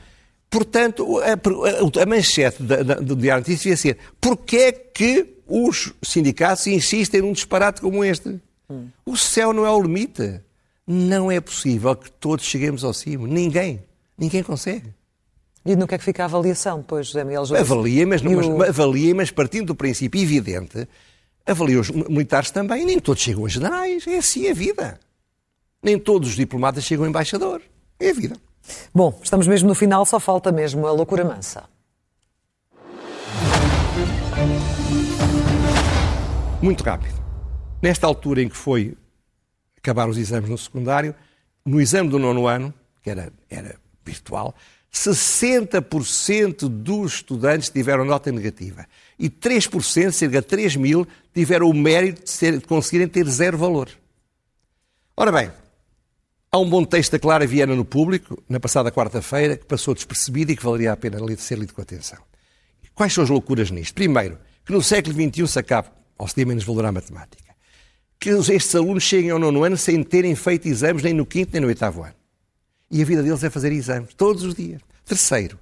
Portanto, 0.49 1.19
a, 1.19 2.01
a, 2.01 2.05
manchete 2.05 2.63
da, 2.63 2.81
da, 2.81 2.95
do 2.95 3.15
Diário 3.15 3.41
Notícias 3.41 3.61
devia 3.61 3.77
ser 3.77 3.97
porquê 4.19 4.57
é 4.57 4.71
que 4.71 5.35
os 5.47 5.93
sindicatos 6.01 6.65
insistem 6.67 7.21
num 7.21 7.33
disparate 7.33 7.81
como 7.81 8.03
este? 8.03 8.39
Hum. 8.69 8.87
O 9.05 9.15
céu 9.15 9.53
não 9.53 9.65
é 9.65 9.71
o 9.71 9.81
limite. 9.81 10.41
Não 10.87 11.31
é 11.31 11.39
possível 11.39 11.95
que 11.95 12.09
todos 12.11 12.45
cheguemos 12.45 12.83
ao 12.83 12.93
cimo. 12.93 13.27
Ninguém. 13.27 13.83
Ninguém 14.17 14.41
consegue. 14.41 14.91
E 15.63 15.75
no 15.75 15.87
que 15.87 15.93
é 15.93 15.97
que 15.99 16.03
fica 16.03 16.23
a 16.23 16.25
avaliação 16.25 16.79
depois, 16.79 17.07
José 17.07 17.23
Miguel 17.23 17.45
José? 17.45 17.59
Avalia, 17.59 18.07
mas, 18.07 18.21
o... 18.21 18.57
mas, 18.57 18.69
avalia, 18.69 19.13
mas 19.13 19.29
partindo 19.29 19.67
do 19.67 19.75
princípio 19.75 20.19
evidente, 20.19 20.87
avalia 21.45 21.79
os 21.79 21.91
militares 21.91 22.49
também. 22.49 22.85
Nem 22.85 22.99
todos 22.99 23.21
chegam 23.21 23.45
a 23.45 23.49
generais. 23.49 24.07
É 24.07 24.17
assim 24.17 24.49
a 24.49 24.53
vida. 24.53 24.99
Nem 25.83 25.99
todos 25.99 26.29
os 26.29 26.35
diplomatas 26.35 26.83
chegam 26.83 27.05
a 27.05 27.09
embaixador. 27.09 27.61
É 27.99 28.09
a 28.09 28.13
vida. 28.13 28.35
Bom, 28.93 29.19
estamos 29.23 29.47
mesmo 29.47 29.67
no 29.67 29.75
final, 29.75 30.05
só 30.05 30.19
falta 30.19 30.51
mesmo 30.51 30.87
a 30.87 30.91
loucura 30.91 31.23
mansa. 31.23 31.63
Muito 36.61 36.83
rápido. 36.83 37.19
Nesta 37.81 38.05
altura 38.05 38.41
em 38.41 38.49
que 38.49 38.57
foi 38.57 38.97
acabar 39.77 40.09
os 40.09 40.17
exames 40.17 40.49
no 40.49 40.57
secundário, 40.57 41.15
no 41.65 41.79
exame 41.79 42.09
do 42.09 42.19
nono 42.19 42.47
ano, 42.47 42.73
que 43.01 43.09
era, 43.09 43.31
era 43.49 43.75
virtual, 44.03 44.53
60% 44.93 46.67
dos 46.67 47.15
estudantes 47.15 47.69
tiveram 47.69 48.03
nota 48.03 48.31
negativa 48.31 48.85
e 49.17 49.29
3%, 49.29 50.11
cerca 50.11 50.41
de 50.41 50.47
3 50.47 50.75
mil, 50.75 51.07
tiveram 51.33 51.69
o 51.69 51.73
mérito 51.73 52.23
de, 52.23 52.29
ser, 52.29 52.57
de 52.57 52.65
conseguirem 52.65 53.07
ter 53.07 53.25
zero 53.27 53.57
valor. 53.57 53.89
Ora 55.15 55.31
bem, 55.31 55.51
há 56.51 56.57
um 56.57 56.69
bom 56.69 56.83
texto 56.83 57.11
da 57.11 57.19
Clara 57.19 57.45
Viana 57.45 57.75
no 57.75 57.85
público, 57.85 58.41
na 58.47 58.59
passada 58.59 58.91
quarta-feira, 58.91 59.55
que 59.55 59.65
passou 59.65 59.93
despercebido 59.93 60.51
e 60.51 60.55
que 60.55 60.63
valeria 60.63 60.91
a 60.91 60.97
pena 60.97 61.19
ser 61.37 61.57
lido 61.57 61.73
com 61.73 61.81
atenção. 61.81 62.19
Quais 62.95 63.13
são 63.13 63.23
as 63.23 63.29
loucuras 63.29 63.71
nisto? 63.71 63.93
Primeiro, 63.93 64.37
que 64.65 64.73
no 64.73 64.81
século 64.81 65.15
XXI 65.15 65.47
se 65.47 65.59
acabe, 65.59 65.89
ou 66.17 66.27
se 66.27 66.35
dê 66.35 66.45
menos 66.45 66.63
valor 66.63 66.85
à 66.85 66.91
matemática, 66.91 67.55
que 68.19 68.29
estes 68.29 68.75
alunos 68.75 69.03
cheguem 69.03 69.31
ao 69.31 69.39
nono 69.39 69.63
ano 69.63 69.77
sem 69.77 70.03
terem 70.03 70.35
feito 70.35 70.67
exames 70.67 71.03
nem 71.03 71.13
no 71.13 71.25
quinto 71.25 71.51
nem 71.53 71.61
no 71.61 71.67
oitavo 71.67 72.03
ano. 72.03 72.15
E 72.91 73.01
a 73.01 73.05
vida 73.05 73.23
deles 73.23 73.43
é 73.43 73.49
fazer 73.49 73.71
exames, 73.71 74.13
todos 74.15 74.43
os 74.43 74.55
dias. 74.55 74.81
Terceiro, 75.05 75.59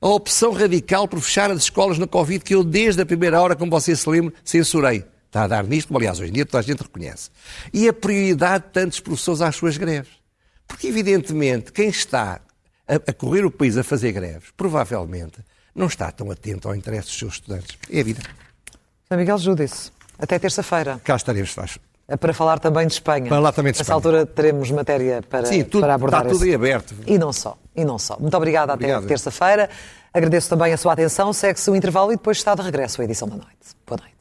a 0.00 0.08
opção 0.08 0.52
radical 0.52 1.08
por 1.08 1.20
fechar 1.20 1.50
as 1.50 1.64
escolas 1.64 1.98
na 1.98 2.06
Covid, 2.06 2.42
que 2.44 2.54
eu 2.54 2.62
desde 2.62 3.02
a 3.02 3.06
primeira 3.06 3.40
hora, 3.42 3.56
como 3.56 3.70
você 3.70 3.94
se 3.94 4.08
lembra, 4.08 4.32
censurei. 4.44 5.04
Está 5.26 5.42
a 5.42 5.48
dar 5.48 5.64
nisto, 5.64 5.88
como 5.88 5.98
aliás 5.98 6.18
hoje 6.18 6.30
em 6.30 6.32
dia 6.32 6.46
toda 6.46 6.60
a 6.60 6.62
gente 6.62 6.80
reconhece. 6.80 7.30
E 7.72 7.86
a 7.86 7.92
prioridade 7.92 8.64
de 8.64 8.70
tantos 8.70 8.98
professores 8.98 9.42
às 9.42 9.54
suas 9.54 9.76
greves. 9.76 10.17
Porque, 10.68 10.86
evidentemente, 10.86 11.72
quem 11.72 11.88
está 11.88 12.40
a, 12.86 12.94
a 12.94 13.12
correr 13.12 13.44
o 13.44 13.50
país 13.50 13.76
a 13.76 13.82
fazer 13.82 14.12
greves, 14.12 14.50
provavelmente, 14.56 15.38
não 15.74 15.86
está 15.86 16.12
tão 16.12 16.30
atento 16.30 16.68
ao 16.68 16.76
interesse 16.76 17.08
dos 17.08 17.18
seus 17.18 17.32
estudantes. 17.34 17.76
É 17.90 18.00
a 18.00 18.04
vida. 18.04 18.20
São 19.08 19.16
Miguel 19.18 19.38
Júdice, 19.38 19.90
até 20.18 20.38
terça-feira. 20.38 21.00
Cá 21.02 21.16
estaremos, 21.16 21.50
faz. 21.50 21.78
É 22.06 22.16
para 22.16 22.32
falar 22.32 22.58
também 22.58 22.86
de 22.86 22.94
Espanha. 22.94 23.26
Para 23.28 23.38
lá 23.38 23.52
também 23.52 23.72
de 23.72 23.78
Nessa 23.78 23.92
altura 23.92 24.24
teremos 24.24 24.70
matéria 24.70 25.22
para, 25.22 25.44
Sim, 25.46 25.62
tudo, 25.62 25.82
para 25.82 25.94
abordar. 25.94 26.20
Está 26.20 26.32
tudo 26.32 26.42
esse... 26.42 26.50
aí 26.50 26.54
aberto. 26.54 26.94
E 27.06 27.18
não 27.18 27.32
só, 27.32 27.58
e 27.76 27.84
não 27.84 27.98
só. 27.98 28.16
Muito 28.18 28.34
obrigada 28.34 28.72
Obrigado. 28.72 29.00
até 29.00 29.08
terça-feira. 29.08 29.68
Agradeço 30.12 30.48
também 30.48 30.72
a 30.72 30.76
sua 30.78 30.94
atenção. 30.94 31.32
Segue-se 31.34 31.70
o 31.70 31.76
intervalo 31.76 32.10
e 32.12 32.16
depois 32.16 32.38
está 32.38 32.54
de 32.54 32.62
regresso 32.62 33.02
a 33.02 33.04
edição 33.04 33.28
da 33.28 33.36
noite. 33.36 33.76
Boa 33.86 34.00
noite. 34.00 34.16